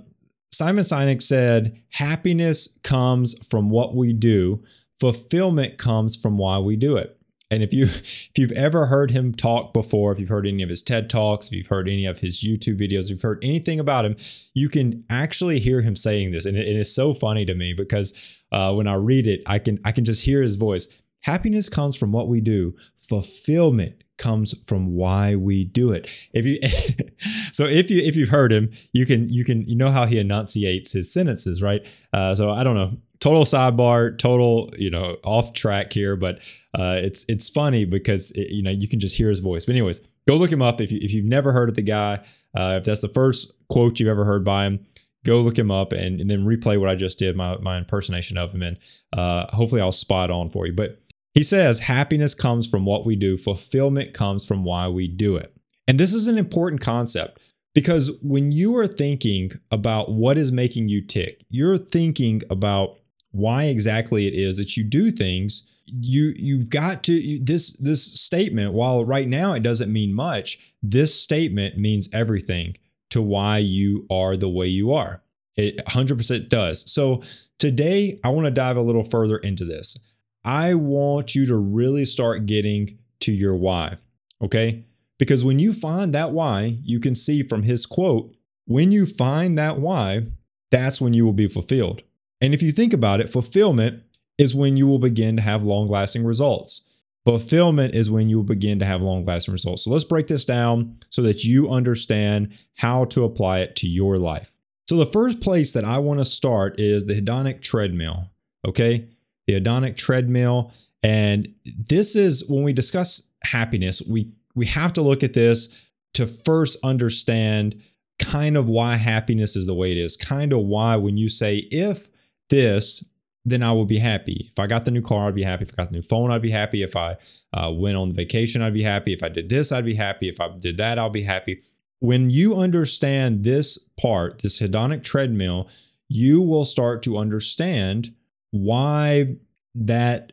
Simon 0.51 0.83
Sinek 0.83 1.21
said, 1.21 1.79
happiness 1.91 2.79
comes 2.83 3.35
from 3.47 3.69
what 3.69 3.95
we 3.95 4.15
do, 4.15 4.65
fulfillment 4.99 5.77
comes 5.77 6.17
from 6.17 6.39
why 6.39 6.59
we 6.59 6.75
do 6.75 6.97
it. 6.97 7.19
And 7.50 7.62
if 7.62 7.73
you 7.73 7.85
if 7.85 8.31
you've 8.37 8.52
ever 8.52 8.87
heard 8.87 9.11
him 9.11 9.35
talk 9.35 9.73
before, 9.73 10.12
if 10.12 10.19
you've 10.19 10.29
heard 10.29 10.47
any 10.47 10.62
of 10.62 10.69
his 10.69 10.82
TED 10.82 11.11
Talks, 11.11 11.49
if 11.49 11.52
you've 11.55 11.67
heard 11.67 11.88
any 11.88 12.06
of 12.06 12.20
his 12.20 12.43
YouTube 12.43 12.81
videos, 12.81 13.05
if 13.05 13.11
you've 13.11 13.23
heard 13.23 13.44
anything 13.44 13.81
about 13.81 14.05
him, 14.05 14.17
you 14.55 14.69
can 14.69 15.05
actually 15.11 15.58
hear 15.58 15.81
him 15.81 15.97
saying 15.97 16.32
this, 16.32 16.47
and 16.47 16.56
it, 16.56 16.67
it 16.67 16.76
is 16.76 16.94
so 16.94 17.12
funny 17.14 17.44
to 17.44 17.55
me 17.55 17.73
because 17.73 18.12
uh, 18.52 18.73
when 18.73 18.87
I 18.87 18.94
read 18.94 19.26
it, 19.26 19.43
I 19.47 19.58
can 19.58 19.79
I 19.85 19.93
can 19.93 20.05
just 20.05 20.25
hear 20.25 20.43
his 20.43 20.56
voice. 20.56 20.88
Happiness 21.23 21.69
comes 21.69 21.97
from 21.97 22.12
what 22.12 22.29
we 22.29 22.41
do. 22.41 22.75
Fulfillment 22.97 24.03
comes 24.17 24.55
from 24.67 24.94
why 24.94 25.35
we 25.35 25.64
do 25.64 25.93
it. 25.93 26.08
If 26.32 26.46
you 26.46 26.61
so 27.53 27.64
if 27.64 27.91
you 27.91 28.03
if 28.03 28.14
you've 28.14 28.29
heard 28.29 28.53
him, 28.53 28.70
you 28.93 29.06
can 29.06 29.29
you 29.29 29.44
can 29.44 29.67
you 29.69 29.75
know 29.75 29.91
how 29.91 30.06
he 30.06 30.19
enunciates 30.19 30.93
his 30.93 31.12
sentences, 31.12 31.62
right? 31.62 31.87
Uh, 32.12 32.35
so 32.35 32.50
I 32.50 32.62
don't 32.62 32.76
know. 32.76 32.96
Total 33.20 33.44
sidebar, 33.44 34.17
total 34.17 34.70
you 34.78 34.90
know 34.90 35.17
off 35.25 35.52
track 35.52 35.93
here, 35.93 36.17
but 36.17 36.37
uh, 36.78 36.96
it's 36.96 37.25
it's 37.28 37.50
funny 37.50 37.84
because 37.84 38.31
it, 38.32 38.50
you 38.50 38.62
know 38.62 38.70
you 38.70 38.88
can 38.88 38.99
just 38.99 39.17
hear 39.17 39.28
his 39.28 39.40
voice. 39.40 39.67
But 39.67 39.72
anyways, 39.72 40.00
go 40.26 40.37
look 40.37 40.50
him 40.50 40.62
up 40.62 40.81
if 40.81 40.90
you 40.90 40.99
if 41.02 41.12
you've 41.12 41.26
never 41.26 41.52
heard 41.52 41.69
of 41.69 41.75
the 41.75 41.82
guy. 41.82 42.25
Uh, 42.56 42.76
if 42.78 42.84
that's 42.84 43.02
the 43.02 43.08
first 43.08 43.52
quote 43.69 44.00
you've 44.00 44.08
ever 44.08 44.25
heard 44.25 44.44
by 44.44 44.64
him, 44.64 44.87
go 45.25 45.40
look 45.40 45.58
him 45.58 45.70
up 45.70 45.93
and, 45.93 46.20
and 46.20 46.31
then 46.31 46.44
replay 46.44 46.81
what 46.81 46.88
I 46.88 46.94
just 46.94 47.19
did, 47.19 47.37
my 47.37 47.58
my 47.58 47.76
impersonation 47.76 48.38
of 48.38 48.52
him, 48.52 48.62
and 48.62 48.78
uh, 49.12 49.46
hopefully 49.55 49.82
I'll 49.82 49.93
spot 49.93 50.31
on 50.31 50.49
for 50.49 50.67
you. 50.67 50.72
But 50.72 50.99
he 51.34 51.43
says 51.43 51.81
happiness 51.81 52.34
comes 52.34 52.67
from 52.67 52.84
what 52.84 53.06
we 53.06 53.17
do, 53.17 53.37
fulfillment 53.37 54.14
comes 54.14 54.44
from 54.44 54.64
why 54.64 54.88
we 54.88 55.08
do 55.08 55.37
it. 55.37 55.55
And 55.87 55.99
this 55.99 56.14
is 56.14 56.26
an 56.28 56.38
important 56.38 56.81
concept 56.81 57.40
because 57.75 58.11
when 58.22 58.52
you 58.52 58.76
are 58.76 58.87
thinking 58.87 59.52
about 59.70 60.11
what 60.11 60.38
is 60.38 60.50
making 60.50 60.88
you 60.88 61.05
tick, 61.05 61.44
you're 61.50 61.78
thinking 61.78 62.43
about 62.50 63.00
why 63.32 63.65
exactly 63.65 64.27
it 64.27 64.35
is 64.35 64.56
that 64.56 64.77
you 64.77 64.85
do 64.85 65.11
things. 65.11 65.67
You 65.87 66.32
you've 66.37 66.71
got 66.71 67.03
to 67.05 67.38
this 67.43 67.77
this 67.77 68.05
statement 68.21 68.73
while 68.73 69.05
right 69.05 69.29
now 69.29 69.55
it 69.55 69.62
doesn't 69.62 69.93
mean 69.93 70.12
much, 70.12 70.59
this 70.82 71.21
statement 71.21 71.79
means 71.79 72.08
everything 72.13 72.77
to 73.10 73.20
why 73.20 73.58
you 73.58 74.06
are 74.10 74.37
the 74.37 74.49
way 74.49 74.67
you 74.67 74.93
are. 74.93 75.22
It 75.56 75.84
100% 75.87 76.49
does. 76.49 76.91
So 76.91 77.22
today 77.58 78.20
I 78.25 78.29
want 78.29 78.46
to 78.46 78.51
dive 78.53 78.77
a 78.77 78.82
little 78.82 79.05
further 79.05 79.37
into 79.39 79.65
this. 79.65 79.99
I 80.44 80.75
want 80.75 81.34
you 81.34 81.44
to 81.46 81.56
really 81.56 82.05
start 82.05 82.46
getting 82.46 82.99
to 83.20 83.32
your 83.32 83.56
why. 83.56 83.99
Okay. 84.43 84.84
Because 85.19 85.44
when 85.44 85.58
you 85.58 85.75
find 85.75 86.15
that 86.15 86.32
why, 86.32 86.79
you 86.82 86.99
can 86.99 87.15
see 87.15 87.43
from 87.43 87.65
his 87.65 87.84
quote, 87.84 88.34
when 88.65 88.91
you 88.91 89.05
find 89.05 89.58
that 89.58 89.79
why, 89.79 90.27
that's 90.70 91.01
when 91.01 91.13
you 91.13 91.27
will 91.27 91.34
be 91.34 91.49
fulfilled. 91.49 92.03
And 92.41 92.55
if 92.55 92.63
you 92.63 92.73
think 92.73 92.93
about 92.93 93.20
it, 93.20 93.31
fulfillment 93.31 94.03
is 94.39 94.55
when 94.55 94.77
you 94.77 94.87
will 94.87 94.99
begin 94.99 95.37
to 95.37 95.43
have 95.43 95.63
long 95.63 95.89
lasting 95.89 96.25
results. 96.25 96.82
Fulfillment 97.25 97.94
is 97.94 98.11
when 98.11 98.29
you 98.29 98.39
will 98.39 98.44
begin 98.44 98.79
to 98.79 98.87
have 98.87 99.03
long 99.03 99.25
lasting 99.25 99.53
results. 99.53 99.85
So 99.85 99.91
let's 99.91 100.05
break 100.05 100.27
this 100.27 100.44
down 100.44 100.99
so 101.11 101.23
that 101.23 101.44
you 101.44 101.70
understand 101.70 102.56
how 102.77 103.05
to 103.06 103.25
apply 103.25 103.61
it 103.61 103.77
to 103.77 103.89
your 103.89 104.17
life. 104.17 104.56
So 104.89 104.97
the 104.97 105.06
first 105.06 105.41
place 105.41 105.73
that 105.73 105.85
I 105.85 105.99
want 105.99 106.19
to 106.20 106.25
start 106.25 106.81
is 106.81 107.05
the 107.05 107.20
hedonic 107.20 107.61
treadmill. 107.61 108.31
Okay 108.67 109.09
the 109.51 109.61
hedonic 109.61 109.97
treadmill. 109.97 110.73
And 111.03 111.53
this 111.65 112.17
is 112.17 112.44
when 112.49 112.63
we 112.63 112.73
discuss 112.73 113.23
happiness, 113.43 114.03
we 114.03 114.32
we 114.55 114.67
have 114.67 114.93
to 114.94 115.03
look 115.03 115.23
at 115.23 115.32
this 115.32 115.81
to 116.15 116.27
first 116.27 116.79
understand 116.82 117.81
kind 118.19 118.56
of 118.56 118.69
why 118.69 118.97
happiness 118.97 119.56
is 119.56 119.67
the 119.67 119.75
way 119.75 119.93
it 119.93 119.99
is. 119.99 120.17
Kind 120.17 120.53
of 120.53 120.61
why 120.61 120.97
when 120.97 121.17
you 121.17 121.29
say 121.29 121.69
if 121.70 122.09
this, 122.51 123.05
then 123.45 123.63
I 123.63 123.73
will 123.73 123.87
be 123.87 123.99
happy. 123.99 124.49
If 124.51 124.59
I 124.59 124.67
got 124.67 124.85
the 124.85 124.91
new 124.91 125.01
car, 125.01 125.29
I'd 125.29 125.35
be 125.35 125.43
happy. 125.43 125.65
If 125.65 125.73
I 125.73 125.83
got 125.83 125.91
the 125.91 125.97
new 125.97 126.03
phone, 126.03 126.31
I'd 126.31 126.43
be 126.43 126.51
happy. 126.51 126.83
If 126.83 126.95
I 126.95 127.17
uh, 127.55 127.71
went 127.73 127.97
on 127.97 128.13
vacation, 128.13 128.61
I'd 128.61 128.75
be 128.75 128.83
happy. 128.83 129.13
If 129.13 129.23
I 129.23 129.29
did 129.29 129.49
this, 129.49 129.73
I'd 129.73 129.85
be 129.85 129.95
happy. 129.95 130.29
If 130.29 130.41
I 130.41 130.51
did 130.59 130.77
that, 130.77 130.99
I'll 130.99 131.11
be 131.11 131.23
happy. 131.23 131.63
When 132.01 132.31
you 132.31 132.57
understand 132.57 133.45
this 133.45 133.79
part, 133.99 134.43
this 134.43 134.61
hedonic 134.61 135.03
treadmill, 135.03 135.69
you 136.09 136.41
will 136.43 136.65
start 136.65 137.03
to 137.05 137.17
understand 137.17 138.15
why 138.51 139.37
that 139.75 140.33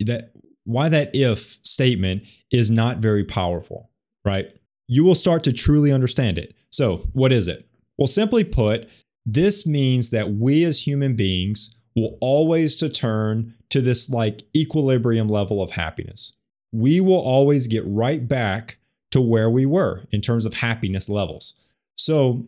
that 0.00 0.32
why 0.64 0.88
that 0.88 1.10
if 1.14 1.58
statement 1.62 2.24
is 2.50 2.70
not 2.70 2.98
very 2.98 3.24
powerful, 3.24 3.90
right? 4.24 4.52
You 4.88 5.04
will 5.04 5.14
start 5.14 5.44
to 5.44 5.52
truly 5.52 5.92
understand 5.92 6.38
it. 6.38 6.54
So, 6.70 7.08
what 7.12 7.32
is 7.32 7.48
it? 7.48 7.68
Well, 7.96 8.08
simply 8.08 8.44
put, 8.44 8.88
this 9.26 9.66
means 9.66 10.10
that 10.10 10.32
we 10.32 10.64
as 10.64 10.86
human 10.86 11.14
beings 11.16 11.76
will 11.94 12.16
always 12.20 12.76
to 12.76 12.88
turn 12.88 13.54
to 13.68 13.80
this 13.80 14.10
like 14.10 14.42
equilibrium 14.56 15.28
level 15.28 15.62
of 15.62 15.72
happiness. 15.72 16.32
we 16.72 17.00
will 17.00 17.20
always 17.20 17.66
get 17.66 17.82
right 17.86 18.26
back 18.28 18.78
to 19.10 19.20
where 19.20 19.50
we 19.50 19.66
were 19.66 20.04
in 20.12 20.20
terms 20.20 20.46
of 20.46 20.54
happiness 20.54 21.08
levels. 21.08 21.54
So, 21.96 22.46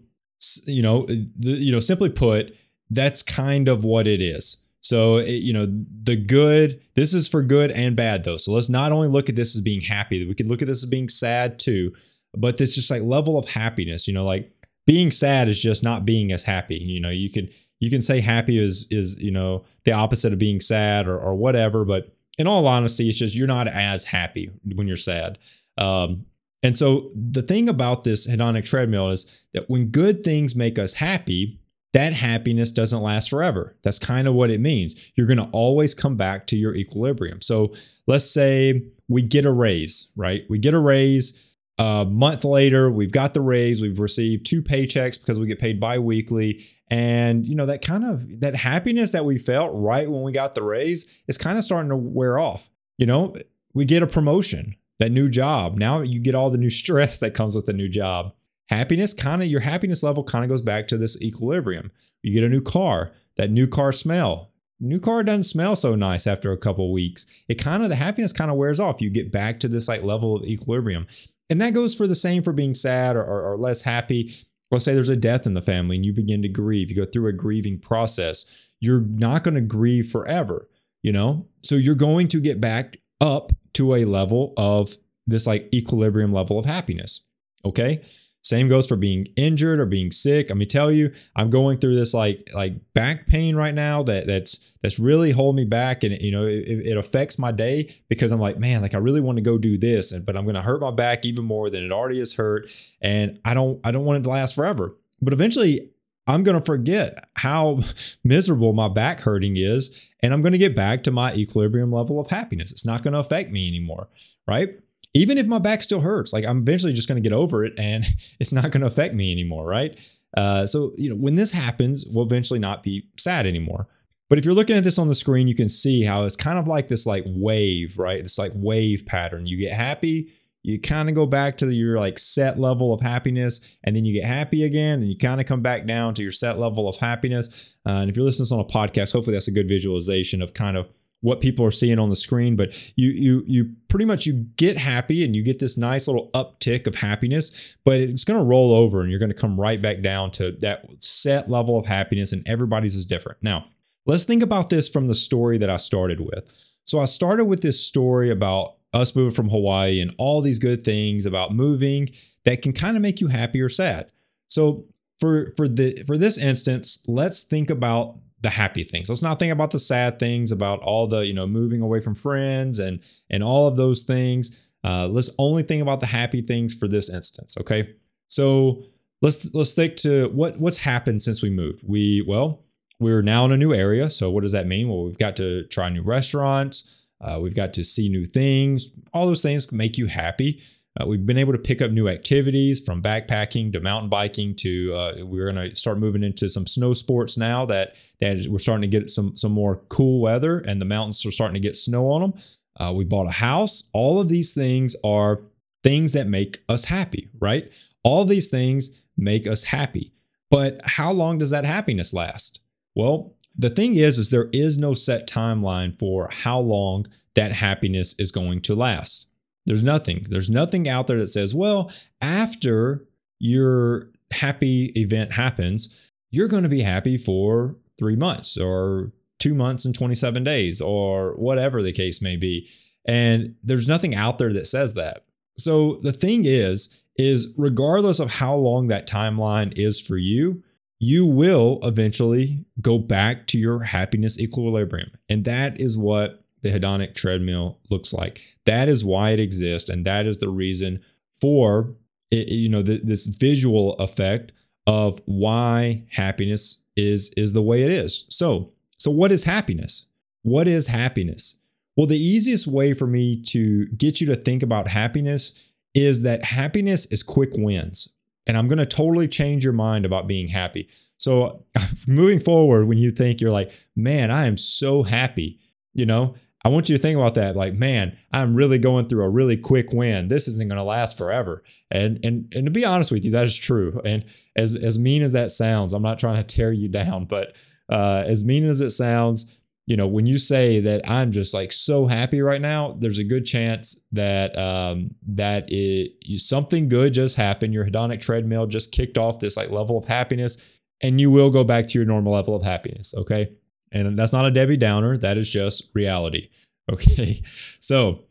you 0.66 0.82
know, 0.82 1.04
uh, 1.04 1.14
the, 1.38 1.50
you 1.50 1.72
know, 1.72 1.80
simply 1.80 2.08
put, 2.08 2.54
that's 2.90 3.22
kind 3.22 3.68
of 3.68 3.84
what 3.84 4.06
it 4.06 4.20
is. 4.20 4.58
So, 4.80 5.16
it, 5.16 5.42
you 5.42 5.52
know, 5.52 5.66
the 6.02 6.16
good, 6.16 6.80
this 6.94 7.14
is 7.14 7.28
for 7.28 7.42
good 7.42 7.70
and 7.70 7.96
bad 7.96 8.24
though. 8.24 8.36
So 8.36 8.52
let's 8.52 8.68
not 8.68 8.92
only 8.92 9.08
look 9.08 9.28
at 9.28 9.34
this 9.34 9.54
as 9.54 9.60
being 9.60 9.80
happy, 9.80 10.26
we 10.26 10.34
could 10.34 10.48
look 10.48 10.62
at 10.62 10.68
this 10.68 10.82
as 10.82 10.88
being 10.88 11.08
sad 11.08 11.58
too, 11.58 11.92
but 12.34 12.56
this 12.56 12.74
just 12.74 12.90
like 12.90 13.02
level 13.02 13.38
of 13.38 13.48
happiness, 13.48 14.06
you 14.06 14.14
know, 14.14 14.24
like 14.24 14.52
being 14.86 15.10
sad 15.10 15.48
is 15.48 15.60
just 15.60 15.84
not 15.84 16.04
being 16.04 16.32
as 16.32 16.44
happy. 16.44 16.76
You 16.76 17.00
know, 17.00 17.10
you 17.10 17.30
can 17.30 17.48
you 17.80 17.90
can 17.90 18.02
say 18.02 18.20
happy 18.20 18.58
is 18.58 18.86
is, 18.90 19.20
you 19.22 19.30
know, 19.30 19.64
the 19.84 19.92
opposite 19.92 20.32
of 20.32 20.38
being 20.38 20.60
sad 20.60 21.06
or, 21.06 21.18
or 21.18 21.34
whatever, 21.34 21.84
but 21.84 22.14
in 22.38 22.46
all 22.46 22.66
honesty, 22.66 23.08
it's 23.08 23.18
just 23.18 23.34
you're 23.34 23.46
not 23.46 23.68
as 23.68 24.04
happy 24.04 24.50
when 24.74 24.86
you're 24.86 24.96
sad. 24.96 25.38
Um, 25.78 26.26
and 26.62 26.76
so 26.76 27.10
the 27.14 27.42
thing 27.42 27.68
about 27.68 28.04
this 28.04 28.26
hedonic 28.26 28.64
treadmill 28.64 29.10
is 29.10 29.44
that 29.52 29.68
when 29.68 29.86
good 29.86 30.22
things 30.22 30.54
make 30.54 30.78
us 30.78 30.94
happy, 30.94 31.58
that 31.92 32.12
happiness 32.12 32.70
doesn't 32.70 33.02
last 33.02 33.28
forever. 33.28 33.76
That's 33.82 33.98
kind 33.98 34.26
of 34.26 34.34
what 34.34 34.50
it 34.50 34.60
means. 34.60 34.94
You're 35.14 35.26
going 35.26 35.38
to 35.38 35.50
always 35.52 35.94
come 35.94 36.16
back 36.16 36.46
to 36.48 36.56
your 36.56 36.74
equilibrium. 36.74 37.42
So 37.42 37.74
let's 38.06 38.30
say 38.30 38.82
we 39.08 39.22
get 39.22 39.44
a 39.44 39.52
raise, 39.52 40.10
right? 40.16 40.42
We 40.48 40.58
get 40.58 40.74
a 40.74 40.78
raise. 40.78 41.51
A 41.78 42.06
month 42.08 42.44
later, 42.44 42.90
we've 42.90 43.10
got 43.10 43.34
the 43.34 43.40
raise. 43.40 43.80
We've 43.80 43.98
received 43.98 44.46
two 44.46 44.62
paychecks 44.62 45.18
because 45.18 45.40
we 45.40 45.46
get 45.46 45.58
paid 45.58 45.80
bi-weekly. 45.80 46.64
And 46.88 47.46
you 47.46 47.54
know, 47.54 47.66
that 47.66 47.82
kind 47.82 48.04
of 48.04 48.40
that 48.40 48.54
happiness 48.54 49.12
that 49.12 49.24
we 49.24 49.38
felt 49.38 49.72
right 49.74 50.10
when 50.10 50.22
we 50.22 50.32
got 50.32 50.54
the 50.54 50.62
raise 50.62 51.22
is 51.26 51.38
kind 51.38 51.58
of 51.58 51.64
starting 51.64 51.90
to 51.90 51.96
wear 51.96 52.38
off. 52.38 52.68
You 52.98 53.06
know, 53.06 53.34
we 53.72 53.84
get 53.84 54.02
a 54.02 54.06
promotion, 54.06 54.76
that 54.98 55.10
new 55.10 55.28
job. 55.28 55.78
Now 55.78 56.02
you 56.02 56.20
get 56.20 56.34
all 56.34 56.50
the 56.50 56.58
new 56.58 56.70
stress 56.82 57.18
that 57.18 57.34
comes 57.34 57.56
with 57.56 57.66
the 57.66 57.72
new 57.72 57.88
job 57.88 58.34
happiness 58.72 59.12
kind 59.12 59.42
of 59.42 59.48
your 59.48 59.60
happiness 59.60 60.02
level 60.02 60.24
kind 60.24 60.44
of 60.44 60.48
goes 60.48 60.62
back 60.62 60.88
to 60.88 60.96
this 60.96 61.20
equilibrium. 61.20 61.90
You 62.22 62.32
get 62.32 62.44
a 62.44 62.48
new 62.48 62.62
car, 62.62 63.12
that 63.36 63.50
new 63.50 63.66
car 63.66 63.92
smell. 63.92 64.50
New 64.80 64.98
car 64.98 65.22
doesn't 65.22 65.44
smell 65.44 65.76
so 65.76 65.94
nice 65.94 66.26
after 66.26 66.50
a 66.50 66.58
couple 66.58 66.92
weeks. 66.92 67.26
It 67.48 67.54
kind 67.54 67.84
of 67.84 67.88
the 67.88 67.94
happiness 67.94 68.32
kind 68.32 68.50
of 68.50 68.56
wears 68.56 68.80
off. 68.80 69.00
You 69.00 69.10
get 69.10 69.30
back 69.30 69.60
to 69.60 69.68
this 69.68 69.86
like 69.86 70.02
level 70.02 70.36
of 70.36 70.44
equilibrium. 70.44 71.06
And 71.50 71.60
that 71.60 71.74
goes 71.74 71.94
for 71.94 72.06
the 72.06 72.14
same 72.14 72.42
for 72.42 72.52
being 72.52 72.74
sad 72.74 73.16
or, 73.16 73.22
or, 73.22 73.52
or 73.52 73.56
less 73.58 73.82
happy. 73.82 74.34
Let's 74.70 74.84
say 74.84 74.94
there's 74.94 75.08
a 75.08 75.16
death 75.16 75.46
in 75.46 75.54
the 75.54 75.62
family 75.62 75.96
and 75.96 76.06
you 76.06 76.12
begin 76.12 76.42
to 76.42 76.48
grieve. 76.48 76.88
You 76.88 76.96
go 76.96 77.04
through 77.04 77.28
a 77.28 77.32
grieving 77.32 77.78
process. 77.78 78.46
You're 78.80 79.02
not 79.02 79.44
going 79.44 79.54
to 79.54 79.60
grieve 79.60 80.10
forever, 80.10 80.68
you 81.02 81.12
know? 81.12 81.46
So 81.62 81.74
you're 81.74 81.94
going 81.94 82.28
to 82.28 82.40
get 82.40 82.60
back 82.60 82.96
up 83.20 83.52
to 83.74 83.94
a 83.94 84.04
level 84.04 84.54
of 84.56 84.96
this 85.26 85.46
like 85.46 85.68
equilibrium 85.74 86.32
level 86.32 86.58
of 86.58 86.64
happiness. 86.64 87.20
Okay. 87.64 88.02
Same 88.42 88.68
goes 88.68 88.88
for 88.88 88.96
being 88.96 89.28
injured 89.36 89.78
or 89.78 89.86
being 89.86 90.10
sick. 90.10 90.50
Let 90.50 90.58
me 90.58 90.66
tell 90.66 90.90
you, 90.90 91.12
I'm 91.36 91.48
going 91.48 91.78
through 91.78 91.94
this 91.94 92.12
like 92.12 92.50
like 92.52 92.74
back 92.92 93.28
pain 93.28 93.54
right 93.54 93.74
now 93.74 94.02
that 94.02 94.26
that's 94.26 94.72
that's 94.82 94.98
really 94.98 95.30
holding 95.30 95.64
me 95.64 95.68
back, 95.68 96.02
and 96.02 96.20
you 96.20 96.32
know 96.32 96.44
it, 96.44 96.64
it 96.66 96.96
affects 96.96 97.38
my 97.38 97.52
day 97.52 97.94
because 98.08 98.32
I'm 98.32 98.40
like, 98.40 98.58
man, 98.58 98.82
like 98.82 98.94
I 98.94 98.98
really 98.98 99.20
want 99.20 99.36
to 99.36 99.42
go 99.42 99.58
do 99.58 99.78
this, 99.78 100.10
and 100.10 100.26
but 100.26 100.36
I'm 100.36 100.44
going 100.44 100.56
to 100.56 100.62
hurt 100.62 100.80
my 100.80 100.90
back 100.90 101.24
even 101.24 101.44
more 101.44 101.70
than 101.70 101.84
it 101.84 101.92
already 101.92 102.18
is 102.18 102.34
hurt, 102.34 102.68
and 103.00 103.38
I 103.44 103.54
don't 103.54 103.80
I 103.84 103.92
don't 103.92 104.04
want 104.04 104.18
it 104.18 104.22
to 104.24 104.30
last 104.30 104.56
forever. 104.56 104.96
But 105.20 105.32
eventually, 105.32 105.92
I'm 106.26 106.42
going 106.42 106.58
to 106.58 106.64
forget 106.64 107.28
how 107.36 107.80
miserable 108.24 108.72
my 108.72 108.88
back 108.88 109.20
hurting 109.20 109.56
is, 109.56 110.10
and 110.20 110.34
I'm 110.34 110.42
going 110.42 110.52
to 110.52 110.58
get 110.58 110.74
back 110.74 111.04
to 111.04 111.12
my 111.12 111.32
equilibrium 111.34 111.92
level 111.92 112.18
of 112.18 112.28
happiness. 112.28 112.72
It's 112.72 112.86
not 112.86 113.04
going 113.04 113.14
to 113.14 113.20
affect 113.20 113.52
me 113.52 113.68
anymore, 113.68 114.08
right? 114.48 114.70
Even 115.14 115.38
if 115.38 115.46
my 115.46 115.58
back 115.58 115.82
still 115.82 116.00
hurts, 116.00 116.32
like 116.32 116.44
I'm 116.44 116.58
eventually 116.58 116.92
just 116.92 117.08
going 117.08 117.22
to 117.22 117.28
get 117.28 117.34
over 117.34 117.64
it 117.64 117.74
and 117.78 118.04
it's 118.40 118.52
not 118.52 118.70
going 118.70 118.80
to 118.80 118.86
affect 118.86 119.14
me 119.14 119.32
anymore, 119.32 119.66
right? 119.66 119.98
Uh, 120.36 120.66
so, 120.66 120.92
you 120.96 121.10
know, 121.10 121.16
when 121.16 121.36
this 121.36 121.50
happens, 121.50 122.06
we'll 122.08 122.24
eventually 122.24 122.58
not 122.58 122.82
be 122.82 123.08
sad 123.18 123.46
anymore. 123.46 123.88
But 124.30 124.38
if 124.38 124.46
you're 124.46 124.54
looking 124.54 124.76
at 124.76 124.84
this 124.84 124.98
on 124.98 125.08
the 125.08 125.14
screen, 125.14 125.46
you 125.46 125.54
can 125.54 125.68
see 125.68 126.02
how 126.04 126.24
it's 126.24 126.36
kind 126.36 126.58
of 126.58 126.66
like 126.66 126.88
this 126.88 127.04
like 127.04 127.24
wave, 127.26 127.98
right? 127.98 128.18
It's 128.18 128.38
like 128.38 128.52
wave 128.54 129.04
pattern. 129.04 129.44
You 129.44 129.58
get 129.58 129.74
happy, 129.74 130.32
you 130.62 130.80
kind 130.80 131.10
of 131.10 131.14
go 131.14 131.26
back 131.26 131.58
to 131.58 131.70
your 131.70 131.98
like 131.98 132.18
set 132.18 132.58
level 132.58 132.94
of 132.94 133.02
happiness, 133.02 133.76
and 133.84 133.94
then 133.94 134.06
you 134.06 134.14
get 134.18 134.26
happy 134.26 134.64
again, 134.64 135.00
and 135.00 135.10
you 135.10 135.18
kind 135.18 135.38
of 135.38 135.46
come 135.46 135.60
back 135.60 135.86
down 135.86 136.14
to 136.14 136.22
your 136.22 136.30
set 136.30 136.58
level 136.58 136.88
of 136.88 136.96
happiness. 136.96 137.74
Uh, 137.84 137.96
and 137.96 138.08
if 138.08 138.16
you're 138.16 138.24
listening 138.24 138.46
to 138.46 138.50
this 138.50 138.52
on 138.52 138.60
a 138.60 138.88
podcast, 138.88 139.12
hopefully 139.12 139.34
that's 139.34 139.48
a 139.48 139.52
good 139.52 139.68
visualization 139.68 140.40
of 140.40 140.54
kind 140.54 140.78
of 140.78 140.86
what 141.22 141.40
people 141.40 141.64
are 141.64 141.70
seeing 141.70 141.98
on 141.98 142.10
the 142.10 142.16
screen 142.16 142.54
but 142.54 142.92
you 142.96 143.10
you 143.10 143.42
you 143.46 143.72
pretty 143.88 144.04
much 144.04 144.26
you 144.26 144.34
get 144.56 144.76
happy 144.76 145.24
and 145.24 145.34
you 145.34 145.42
get 145.42 145.58
this 145.58 145.78
nice 145.78 146.06
little 146.06 146.30
uptick 146.34 146.86
of 146.86 146.94
happiness 146.96 147.74
but 147.84 147.98
it's 147.98 148.24
going 148.24 148.38
to 148.38 148.44
roll 148.44 148.72
over 148.72 149.00
and 149.00 149.10
you're 149.10 149.18
going 149.18 149.30
to 149.30 149.34
come 149.34 149.58
right 149.58 149.80
back 149.80 150.02
down 150.02 150.30
to 150.30 150.52
that 150.60 150.84
set 150.98 151.48
level 151.48 151.78
of 151.78 151.86
happiness 151.86 152.32
and 152.32 152.46
everybody's 152.46 152.94
is 152.94 153.06
different. 153.06 153.38
Now 153.40 153.66
let's 154.04 154.24
think 154.24 154.42
about 154.42 154.68
this 154.68 154.88
from 154.88 155.06
the 155.06 155.14
story 155.14 155.58
that 155.58 155.70
i 155.70 155.76
started 155.78 156.20
with. 156.20 156.44
So 156.84 157.00
i 157.00 157.06
started 157.06 157.46
with 157.46 157.62
this 157.62 157.84
story 157.84 158.30
about 158.30 158.74
us 158.92 159.16
moving 159.16 159.34
from 159.34 159.48
hawaii 159.48 160.00
and 160.00 160.14
all 160.18 160.42
these 160.42 160.58
good 160.58 160.84
things 160.84 161.24
about 161.24 161.54
moving 161.54 162.10
that 162.44 162.60
can 162.60 162.72
kind 162.72 162.96
of 162.96 163.02
make 163.02 163.20
you 163.20 163.28
happy 163.28 163.60
or 163.60 163.68
sad. 163.68 164.10
So 164.48 164.84
for 165.20 165.52
for 165.56 165.68
the 165.68 166.02
for 166.04 166.18
this 166.18 166.36
instance 166.36 167.00
let's 167.06 167.44
think 167.44 167.70
about 167.70 168.16
the 168.42 168.50
happy 168.50 168.84
things. 168.84 169.08
Let's 169.08 169.22
not 169.22 169.38
think 169.38 169.52
about 169.52 169.70
the 169.70 169.78
sad 169.78 170.18
things 170.18 170.52
about 170.52 170.80
all 170.80 171.06
the, 171.06 171.20
you 171.20 171.32
know, 171.32 171.46
moving 171.46 171.80
away 171.80 172.00
from 172.00 172.14
friends 172.14 172.78
and 172.78 173.00
and 173.30 173.42
all 173.42 173.66
of 173.66 173.76
those 173.76 174.02
things. 174.02 174.60
Uh, 174.84 175.06
let's 175.06 175.30
only 175.38 175.62
think 175.62 175.80
about 175.80 176.00
the 176.00 176.06
happy 176.06 176.42
things 176.42 176.74
for 176.74 176.88
this 176.88 177.08
instance. 177.08 177.56
Okay. 177.58 177.94
So 178.26 178.82
let's 179.20 179.54
let's 179.54 179.70
stick 179.70 179.96
to 179.98 180.28
what 180.28 180.58
what's 180.58 180.78
happened 180.78 181.22
since 181.22 181.42
we 181.42 181.50
moved. 181.50 181.84
We 181.86 182.24
well, 182.26 182.64
we're 182.98 183.22
now 183.22 183.44
in 183.44 183.52
a 183.52 183.56
new 183.56 183.72
area. 183.72 184.10
So 184.10 184.30
what 184.30 184.42
does 184.42 184.52
that 184.52 184.66
mean? 184.66 184.88
Well, 184.88 185.04
we've 185.04 185.18
got 185.18 185.36
to 185.36 185.64
try 185.68 185.88
new 185.88 186.02
restaurants. 186.02 187.06
Uh, 187.20 187.38
we've 187.40 187.54
got 187.54 187.72
to 187.74 187.84
see 187.84 188.08
new 188.08 188.26
things. 188.26 188.90
All 189.14 189.26
those 189.26 189.42
things 189.42 189.70
make 189.70 189.96
you 189.96 190.06
happy. 190.06 190.60
Uh, 191.00 191.06
we've 191.06 191.24
been 191.24 191.38
able 191.38 191.52
to 191.52 191.58
pick 191.58 191.80
up 191.80 191.90
new 191.90 192.08
activities 192.08 192.84
from 192.84 193.02
backpacking 193.02 193.72
to 193.72 193.80
mountain 193.80 194.10
biking 194.10 194.54
to 194.54 194.92
uh, 194.94 195.12
we're 195.20 195.50
going 195.50 195.70
to 195.70 195.74
start 195.76 195.98
moving 195.98 196.22
into 196.22 196.48
some 196.48 196.66
snow 196.66 196.92
sports 196.92 197.38
now 197.38 197.64
that 197.64 197.94
that 198.20 198.46
we're 198.48 198.58
starting 198.58 198.82
to 198.82 198.98
get 198.98 199.08
some 199.08 199.36
some 199.36 199.52
more 199.52 199.76
cool 199.88 200.20
weather 200.20 200.58
and 200.58 200.80
the 200.80 200.86
mountains 200.86 201.24
are 201.24 201.30
starting 201.30 201.54
to 201.54 201.66
get 201.66 201.74
snow 201.74 202.10
on 202.10 202.20
them. 202.20 202.34
Uh, 202.78 202.92
we 202.92 203.04
bought 203.04 203.26
a 203.26 203.32
house. 203.32 203.84
All 203.92 204.20
of 204.20 204.28
these 204.28 204.54
things 204.54 204.94
are 205.02 205.42
things 205.82 206.12
that 206.12 206.26
make 206.26 206.62
us 206.68 206.84
happy, 206.84 207.30
right? 207.38 207.70
All 208.02 208.24
these 208.24 208.48
things 208.48 208.90
make 209.16 209.46
us 209.46 209.64
happy. 209.64 210.12
But 210.50 210.80
how 210.84 211.12
long 211.12 211.38
does 211.38 211.50
that 211.50 211.64
happiness 211.64 212.12
last? 212.12 212.60
Well, 212.94 213.34
the 213.56 213.70
thing 213.70 213.96
is 213.96 214.18
is 214.18 214.30
there 214.30 214.50
is 214.52 214.78
no 214.78 214.92
set 214.92 215.26
timeline 215.28 215.98
for 215.98 216.28
how 216.30 216.58
long 216.58 217.06
that 217.34 217.52
happiness 217.52 218.14
is 218.18 218.30
going 218.30 218.60
to 218.62 218.74
last. 218.74 219.26
There's 219.66 219.82
nothing. 219.82 220.26
There's 220.28 220.50
nothing 220.50 220.88
out 220.88 221.06
there 221.06 221.18
that 221.18 221.28
says, 221.28 221.54
well, 221.54 221.90
after 222.20 223.06
your 223.38 224.08
happy 224.32 224.86
event 224.96 225.32
happens, 225.32 226.10
you're 226.30 226.48
going 226.48 226.62
to 226.62 226.68
be 226.68 226.82
happy 226.82 227.18
for 227.18 227.76
three 227.98 228.16
months 228.16 228.56
or 228.56 229.12
two 229.38 229.54
months 229.54 229.84
and 229.84 229.94
27 229.94 230.44
days 230.44 230.80
or 230.80 231.34
whatever 231.34 231.82
the 231.82 231.92
case 231.92 232.22
may 232.22 232.36
be. 232.36 232.68
And 233.04 233.56
there's 233.62 233.88
nothing 233.88 234.14
out 234.14 234.38
there 234.38 234.52
that 234.52 234.66
says 234.66 234.94
that. 234.94 235.24
So 235.58 235.98
the 236.02 236.12
thing 236.12 236.44
is, 236.44 237.02
is 237.16 237.52
regardless 237.56 238.20
of 238.20 238.30
how 238.30 238.54
long 238.54 238.88
that 238.88 239.08
timeline 239.08 239.76
is 239.76 240.00
for 240.00 240.16
you, 240.16 240.62
you 240.98 241.26
will 241.26 241.80
eventually 241.82 242.64
go 242.80 242.96
back 242.96 243.46
to 243.48 243.58
your 243.58 243.80
happiness 243.80 244.38
equilibrium. 244.38 245.10
And 245.28 245.44
that 245.44 245.80
is 245.80 245.98
what 245.98 246.44
the 246.62 246.70
hedonic 246.70 247.14
treadmill 247.14 247.80
looks 247.90 248.12
like. 248.12 248.40
That 248.66 248.88
is 248.88 249.04
why 249.04 249.30
it 249.30 249.40
exists, 249.40 249.88
and 249.88 250.04
that 250.04 250.26
is 250.26 250.38
the 250.38 250.48
reason 250.48 251.02
for 251.32 251.94
it, 252.30 252.48
you 252.48 252.68
know 252.68 252.82
this 252.82 253.26
visual 253.26 253.94
effect 253.94 254.52
of 254.86 255.20
why 255.26 256.04
happiness 256.10 256.82
is 256.96 257.30
is 257.36 257.52
the 257.52 257.62
way 257.62 257.82
it 257.82 257.90
is. 257.90 258.24
So, 258.28 258.72
so 258.98 259.10
what 259.10 259.32
is 259.32 259.44
happiness? 259.44 260.06
What 260.42 260.66
is 260.66 260.86
happiness? 260.88 261.58
Well, 261.96 262.06
the 262.06 262.18
easiest 262.18 262.66
way 262.66 262.94
for 262.94 263.06
me 263.06 263.40
to 263.48 263.86
get 263.88 264.20
you 264.20 264.26
to 264.28 264.36
think 264.36 264.62
about 264.62 264.88
happiness 264.88 265.52
is 265.94 266.22
that 266.22 266.44
happiness 266.44 267.06
is 267.06 267.22
quick 267.22 267.50
wins. 267.52 268.08
And 268.46 268.56
I'm 268.56 268.66
going 268.66 268.78
to 268.78 268.86
totally 268.86 269.28
change 269.28 269.62
your 269.62 269.74
mind 269.74 270.04
about 270.04 270.26
being 270.26 270.48
happy. 270.48 270.88
So, 271.18 271.64
moving 272.08 272.40
forward, 272.40 272.88
when 272.88 272.98
you 272.98 273.10
think 273.10 273.40
you're 273.40 273.50
like, 273.50 273.70
man, 273.94 274.30
I 274.30 274.46
am 274.46 274.56
so 274.56 275.02
happy, 275.02 275.60
you 275.92 276.06
know, 276.06 276.34
I 276.64 276.68
want 276.68 276.88
you 276.88 276.96
to 276.96 277.02
think 277.02 277.16
about 277.16 277.34
that. 277.34 277.56
Like, 277.56 277.74
man, 277.74 278.16
I'm 278.32 278.54
really 278.54 278.78
going 278.78 279.08
through 279.08 279.24
a 279.24 279.28
really 279.28 279.56
quick 279.56 279.92
win. 279.92 280.28
This 280.28 280.46
isn't 280.46 280.68
going 280.68 280.78
to 280.78 280.84
last 280.84 281.18
forever. 281.18 281.64
And 281.90 282.20
and 282.24 282.52
and 282.54 282.66
to 282.66 282.70
be 282.70 282.84
honest 282.84 283.10
with 283.10 283.24
you, 283.24 283.32
that 283.32 283.46
is 283.46 283.58
true. 283.58 284.00
And 284.04 284.24
as 284.56 284.76
as 284.76 284.98
mean 284.98 285.22
as 285.22 285.32
that 285.32 285.50
sounds, 285.50 285.92
I'm 285.92 286.02
not 286.02 286.18
trying 286.18 286.44
to 286.44 286.56
tear 286.56 286.72
you 286.72 286.88
down, 287.02 287.24
but 287.24 287.54
uh, 287.90 288.22
as 288.26 288.44
mean 288.44 288.68
as 288.68 288.80
it 288.80 288.90
sounds, 288.90 289.58
you 289.86 289.96
know, 289.96 290.06
when 290.06 290.26
you 290.26 290.38
say 290.38 290.80
that 290.80 291.08
I'm 291.10 291.32
just 291.32 291.52
like 291.52 291.72
so 291.72 292.06
happy 292.06 292.40
right 292.40 292.60
now, 292.60 292.96
there's 293.00 293.18
a 293.18 293.24
good 293.24 293.44
chance 293.44 294.00
that 294.12 294.56
um, 294.56 295.10
that 295.26 295.64
it 295.68 296.12
something 296.40 296.88
good 296.88 297.12
just 297.12 297.36
happened. 297.36 297.74
Your 297.74 297.84
hedonic 297.84 298.20
treadmill 298.20 298.66
just 298.66 298.92
kicked 298.92 299.18
off 299.18 299.40
this 299.40 299.56
like 299.56 299.70
level 299.70 299.98
of 299.98 300.06
happiness, 300.06 300.80
and 301.02 301.20
you 301.20 301.30
will 301.30 301.50
go 301.50 301.64
back 301.64 301.88
to 301.88 301.98
your 301.98 302.06
normal 302.06 302.32
level 302.32 302.54
of 302.54 302.62
happiness. 302.62 303.12
Okay, 303.16 303.50
and 303.92 304.18
that's 304.18 304.32
not 304.32 304.46
a 304.46 304.50
Debbie 304.50 304.76
Downer. 304.76 305.16
That 305.18 305.36
is 305.36 305.48
just 305.50 305.90
reality. 305.94 306.48
Okay, 306.90 307.40
so 307.78 308.24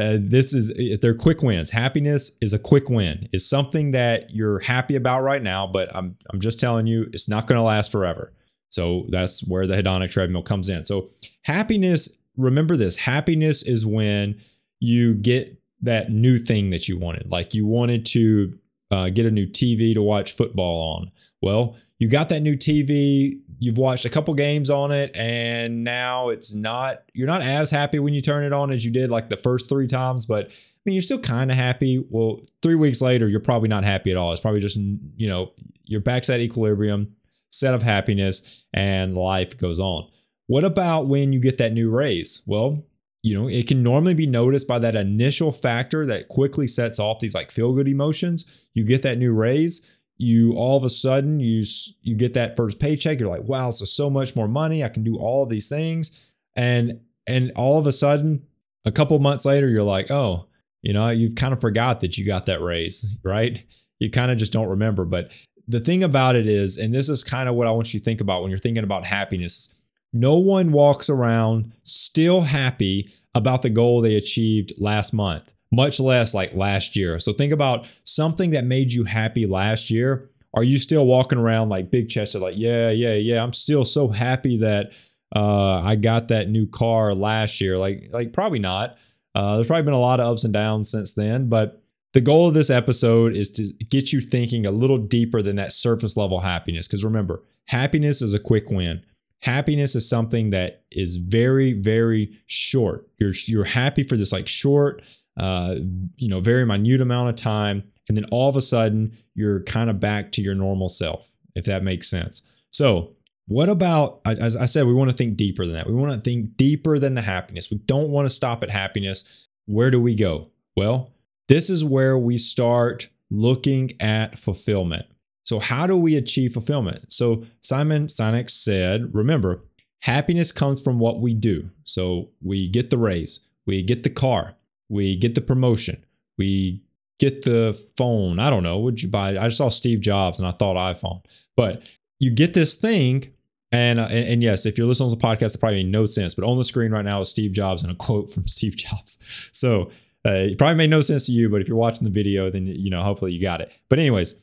uh, 0.00 0.16
this 0.18 0.54
is 0.54 0.72
they're 1.00 1.14
quick 1.14 1.42
wins. 1.42 1.70
Happiness 1.70 2.32
is 2.40 2.54
a 2.54 2.58
quick 2.58 2.88
win. 2.88 3.28
It's 3.34 3.44
something 3.44 3.90
that 3.90 4.30
you're 4.30 4.60
happy 4.60 4.96
about 4.96 5.22
right 5.22 5.42
now, 5.42 5.66
but 5.66 5.94
I'm 5.94 6.16
I'm 6.30 6.40
just 6.40 6.58
telling 6.58 6.86
you, 6.86 7.10
it's 7.12 7.28
not 7.28 7.46
going 7.46 7.58
to 7.58 7.62
last 7.62 7.92
forever. 7.92 8.32
So 8.70 9.04
that's 9.10 9.46
where 9.46 9.66
the 9.66 9.74
hedonic 9.74 10.10
treadmill 10.10 10.42
comes 10.42 10.70
in. 10.70 10.86
So 10.86 11.10
happiness, 11.42 12.08
remember 12.38 12.76
this: 12.76 12.96
happiness 12.96 13.62
is 13.62 13.84
when 13.84 14.40
you 14.80 15.14
get 15.14 15.60
that 15.82 16.10
new 16.10 16.38
thing 16.38 16.70
that 16.70 16.88
you 16.88 16.96
wanted. 16.96 17.30
Like 17.30 17.54
you 17.54 17.66
wanted 17.66 18.06
to 18.06 18.58
uh, 18.90 19.08
get 19.10 19.26
a 19.26 19.30
new 19.30 19.46
TV 19.46 19.94
to 19.94 20.02
watch 20.02 20.34
football 20.34 20.96
on. 20.96 21.10
Well, 21.42 21.76
you 21.98 22.08
got 22.08 22.28
that 22.28 22.40
new 22.40 22.56
TV, 22.56 23.40
you've 23.58 23.76
watched 23.76 24.04
a 24.04 24.08
couple 24.08 24.32
games 24.34 24.70
on 24.70 24.92
it, 24.92 25.10
and 25.16 25.82
now 25.82 26.28
it's 26.28 26.54
not, 26.54 27.02
you're 27.12 27.26
not 27.26 27.42
as 27.42 27.70
happy 27.70 27.98
when 27.98 28.14
you 28.14 28.20
turn 28.20 28.44
it 28.44 28.52
on 28.52 28.70
as 28.70 28.84
you 28.84 28.92
did 28.92 29.10
like 29.10 29.28
the 29.28 29.36
first 29.36 29.68
three 29.68 29.86
times, 29.86 30.24
but 30.24 30.46
I 30.46 30.50
mean, 30.84 30.94
you're 30.94 31.02
still 31.02 31.18
kind 31.18 31.50
of 31.50 31.56
happy. 31.56 32.04
Well, 32.08 32.40
three 32.62 32.76
weeks 32.76 33.02
later, 33.02 33.28
you're 33.28 33.40
probably 33.40 33.68
not 33.68 33.84
happy 33.84 34.10
at 34.10 34.16
all. 34.16 34.32
It's 34.32 34.40
probably 34.40 34.60
just, 34.60 34.76
you 34.76 35.28
know, 35.28 35.52
you're 35.84 36.00
back 36.00 36.22
to 36.22 36.32
that 36.32 36.40
equilibrium, 36.40 37.16
set 37.50 37.74
of 37.74 37.82
happiness, 37.82 38.64
and 38.72 39.16
life 39.16 39.58
goes 39.58 39.80
on. 39.80 40.08
What 40.46 40.64
about 40.64 41.08
when 41.08 41.32
you 41.32 41.40
get 41.40 41.58
that 41.58 41.72
new 41.72 41.90
raise? 41.90 42.42
Well, 42.46 42.84
you 43.22 43.38
know, 43.38 43.48
it 43.48 43.66
can 43.66 43.82
normally 43.82 44.14
be 44.14 44.26
noticed 44.26 44.68
by 44.68 44.78
that 44.78 44.94
initial 44.94 45.50
factor 45.50 46.06
that 46.06 46.28
quickly 46.28 46.68
sets 46.68 46.98
off 46.98 47.18
these 47.18 47.34
like 47.34 47.50
feel 47.50 47.72
good 47.72 47.88
emotions. 47.88 48.68
You 48.74 48.84
get 48.84 49.02
that 49.02 49.18
new 49.18 49.32
raise, 49.32 49.82
you 50.18 50.52
all 50.54 50.76
of 50.76 50.84
a 50.84 50.90
sudden 50.90 51.40
you 51.40 51.62
you 52.02 52.16
get 52.16 52.34
that 52.34 52.56
first 52.56 52.80
paycheck 52.80 53.20
you're 53.20 53.28
like 53.28 53.44
wow 53.44 53.66
this 53.66 53.80
is 53.80 53.92
so 53.92 54.10
much 54.10 54.34
more 54.34 54.48
money 54.48 54.82
i 54.82 54.88
can 54.88 55.04
do 55.04 55.16
all 55.16 55.42
of 55.42 55.48
these 55.48 55.68
things. 55.68 56.24
And 56.56 57.00
and 57.26 57.52
all 57.54 57.78
of 57.78 57.86
a 57.86 57.92
sudden 57.92 58.42
a 58.84 58.90
couple 58.90 59.18
months 59.20 59.44
later 59.44 59.68
you're 59.68 59.82
like 59.82 60.10
oh 60.10 60.46
you 60.82 60.92
know 60.92 61.08
you've 61.10 61.36
kind 61.36 61.52
of 61.52 61.60
forgot 61.60 62.00
that 62.00 62.18
you 62.18 62.26
got 62.26 62.46
that 62.46 62.60
raise 62.60 63.18
right? 63.24 63.64
You 64.00 64.10
kind 64.10 64.30
of 64.30 64.38
just 64.38 64.52
don't 64.52 64.68
remember. 64.68 65.04
But 65.04 65.30
the 65.68 65.80
thing 65.80 66.02
about 66.02 66.34
it 66.34 66.46
is 66.46 66.78
and 66.78 66.94
this 66.94 67.08
is 67.08 67.22
kind 67.22 67.48
of 67.48 67.54
what 67.54 67.66
i 67.66 67.70
want 67.70 67.92
you 67.92 68.00
to 68.00 68.04
think 68.04 68.20
about 68.20 68.42
when 68.42 68.50
you're 68.50 68.58
thinking 68.58 68.82
about 68.82 69.04
happiness 69.04 69.84
no 70.12 70.36
one 70.36 70.72
walks 70.72 71.10
around 71.10 71.72
still 71.82 72.40
happy 72.40 73.12
about 73.34 73.62
the 73.62 73.70
goal 73.70 74.00
they 74.00 74.16
achieved 74.16 74.72
last 74.78 75.12
month 75.12 75.52
much 75.70 76.00
less 76.00 76.34
like 76.34 76.54
last 76.54 76.96
year. 76.96 77.18
So 77.18 77.32
think 77.32 77.52
about 77.52 77.86
something 78.04 78.50
that 78.50 78.64
made 78.64 78.92
you 78.92 79.04
happy 79.04 79.46
last 79.46 79.90
year. 79.90 80.30
Are 80.54 80.64
you 80.64 80.78
still 80.78 81.06
walking 81.06 81.38
around 81.38 81.68
like 81.68 81.90
big 81.90 82.08
chested, 82.08 82.40
like, 82.40 82.54
yeah, 82.56 82.90
yeah, 82.90 83.14
yeah, 83.14 83.42
I'm 83.42 83.52
still 83.52 83.84
so 83.84 84.08
happy 84.08 84.58
that 84.58 84.92
uh, 85.36 85.80
I 85.82 85.96
got 85.96 86.28
that 86.28 86.48
new 86.48 86.66
car 86.66 87.14
last 87.14 87.60
year? 87.60 87.76
Like, 87.76 88.08
like 88.12 88.32
probably 88.32 88.58
not. 88.58 88.96
Uh, 89.34 89.56
there's 89.56 89.66
probably 89.66 89.84
been 89.84 89.92
a 89.92 90.00
lot 90.00 90.20
of 90.20 90.26
ups 90.26 90.44
and 90.44 90.52
downs 90.54 90.90
since 90.90 91.14
then, 91.14 91.48
but 91.48 91.82
the 92.14 92.20
goal 92.20 92.48
of 92.48 92.54
this 92.54 92.70
episode 92.70 93.36
is 93.36 93.50
to 93.52 93.72
get 93.84 94.12
you 94.12 94.20
thinking 94.20 94.64
a 94.64 94.70
little 94.70 94.98
deeper 94.98 95.42
than 95.42 95.56
that 95.56 95.72
surface 95.72 96.16
level 96.16 96.40
happiness. 96.40 96.88
Because 96.88 97.04
remember, 97.04 97.42
happiness 97.68 98.22
is 98.22 98.32
a 98.32 98.38
quick 98.38 98.70
win. 98.70 99.02
Happiness 99.42 99.94
is 99.94 100.08
something 100.08 100.50
that 100.50 100.82
is 100.90 101.16
very, 101.16 101.74
very 101.74 102.40
short. 102.46 103.06
You're 103.18 103.32
you're 103.46 103.64
happy 103.64 104.02
for 104.02 104.16
this 104.16 104.32
like 104.32 104.48
short 104.48 105.02
uh, 105.38 105.76
you 106.16 106.28
know, 106.28 106.40
very 106.40 106.66
minute 106.66 107.00
amount 107.00 107.30
of 107.30 107.36
time. 107.36 107.84
And 108.08 108.16
then 108.16 108.24
all 108.30 108.48
of 108.48 108.56
a 108.56 108.60
sudden, 108.60 109.16
you're 109.34 109.62
kind 109.64 109.90
of 109.90 110.00
back 110.00 110.32
to 110.32 110.42
your 110.42 110.54
normal 110.54 110.88
self, 110.88 111.36
if 111.54 111.66
that 111.66 111.82
makes 111.82 112.08
sense. 112.08 112.42
So, 112.70 113.14
what 113.46 113.70
about, 113.70 114.20
as 114.26 114.56
I 114.56 114.66
said, 114.66 114.86
we 114.86 114.92
want 114.92 115.10
to 115.10 115.16
think 115.16 115.36
deeper 115.36 115.64
than 115.64 115.74
that. 115.74 115.86
We 115.86 115.94
want 115.94 116.12
to 116.12 116.20
think 116.20 116.56
deeper 116.58 116.98
than 116.98 117.14
the 117.14 117.22
happiness. 117.22 117.70
We 117.70 117.78
don't 117.78 118.10
want 118.10 118.26
to 118.26 118.34
stop 118.34 118.62
at 118.62 118.70
happiness. 118.70 119.46
Where 119.64 119.90
do 119.90 120.00
we 120.00 120.14
go? 120.14 120.48
Well, 120.76 121.12
this 121.48 121.70
is 121.70 121.82
where 121.82 122.18
we 122.18 122.36
start 122.36 123.08
looking 123.30 123.92
at 124.00 124.38
fulfillment. 124.38 125.06
So, 125.44 125.58
how 125.60 125.86
do 125.86 125.96
we 125.96 126.14
achieve 126.14 126.52
fulfillment? 126.52 127.10
So, 127.10 127.44
Simon 127.62 128.06
Sinek 128.06 128.50
said, 128.50 129.14
remember, 129.14 129.64
happiness 130.02 130.52
comes 130.52 130.80
from 130.80 130.98
what 130.98 131.20
we 131.20 131.32
do. 131.32 131.70
So, 131.84 132.28
we 132.42 132.68
get 132.68 132.90
the 132.90 132.98
raise, 132.98 133.40
we 133.66 133.82
get 133.82 134.02
the 134.02 134.10
car, 134.10 134.56
we 134.88 135.16
get 135.16 135.34
the 135.34 135.40
promotion, 135.40 136.04
we 136.36 136.82
get 137.18 137.42
the 137.42 137.78
phone. 137.96 138.38
I 138.38 138.50
don't 138.50 138.62
know. 138.62 138.78
Would 138.78 139.02
you 139.02 139.08
buy? 139.08 139.36
I 139.36 139.48
saw 139.48 139.68
Steve 139.68 140.00
Jobs 140.00 140.38
and 140.38 140.46
I 140.46 140.52
thought 140.52 140.76
iPhone, 140.76 141.22
but 141.56 141.82
you 142.20 142.30
get 142.30 142.54
this 142.54 142.74
thing. 142.74 143.32
And, 143.70 144.00
uh, 144.00 144.04
and, 144.04 144.28
and 144.28 144.42
yes, 144.42 144.64
if 144.64 144.78
you're 144.78 144.86
listening 144.86 145.10
to 145.10 145.16
the 145.16 145.22
podcast, 145.22 145.54
it 145.54 145.58
probably 145.58 145.84
made 145.84 145.92
no 145.92 146.06
sense. 146.06 146.34
But 146.34 146.46
on 146.46 146.56
the 146.56 146.64
screen 146.64 146.90
right 146.90 147.04
now 147.04 147.20
is 147.20 147.28
Steve 147.28 147.52
Jobs 147.52 147.82
and 147.82 147.92
a 147.92 147.94
quote 147.94 148.32
from 148.32 148.42
Steve 148.46 148.76
Jobs. 148.76 149.18
So 149.52 149.90
uh, 150.26 150.32
it 150.32 150.58
probably 150.58 150.76
made 150.76 150.90
no 150.90 151.00
sense 151.00 151.26
to 151.26 151.32
you. 151.32 151.48
But 151.48 151.60
if 151.60 151.68
you're 151.68 151.76
watching 151.76 152.04
the 152.04 152.10
video, 152.10 152.50
then 152.50 152.66
you 152.66 152.90
know 152.90 153.02
hopefully 153.02 153.32
you 153.32 153.40
got 153.40 153.60
it. 153.60 153.72
But 153.88 153.98
anyways, 153.98 154.34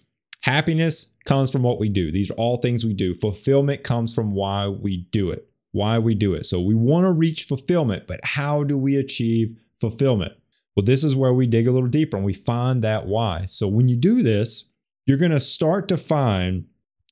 happiness 0.43 1.13
comes 1.25 1.51
from 1.51 1.63
what 1.63 1.79
we 1.79 1.89
do. 1.89 2.11
These 2.11 2.31
are 2.31 2.35
all 2.35 2.57
things 2.57 2.85
we 2.85 2.93
do. 2.93 3.13
Fulfillment 3.13 3.83
comes 3.83 4.13
from 4.13 4.33
why 4.33 4.67
we 4.67 4.97
do 5.11 5.31
it. 5.31 5.49
Why 5.71 5.99
we 5.99 6.13
do 6.13 6.33
it. 6.35 6.45
So 6.45 6.61
we 6.61 6.75
want 6.75 7.05
to 7.05 7.11
reach 7.11 7.43
fulfillment, 7.43 8.07
but 8.07 8.21
how 8.23 8.63
do 8.63 8.77
we 8.77 8.95
achieve 8.95 9.57
fulfillment. 9.79 10.33
Well, 10.75 10.85
this 10.85 11.03
is 11.03 11.15
where 11.15 11.33
we 11.33 11.47
dig 11.47 11.67
a 11.67 11.71
little 11.71 11.89
deeper 11.89 12.17
and 12.17 12.25
we 12.25 12.33
find 12.33 12.83
that 12.83 13.07
why. 13.07 13.45
So 13.47 13.67
when 13.67 13.87
you 13.87 13.95
do 13.95 14.21
this, 14.21 14.65
you're 15.05 15.17
going 15.17 15.31
to 15.31 15.39
start 15.39 15.87
to 15.89 15.97
find 15.97 16.65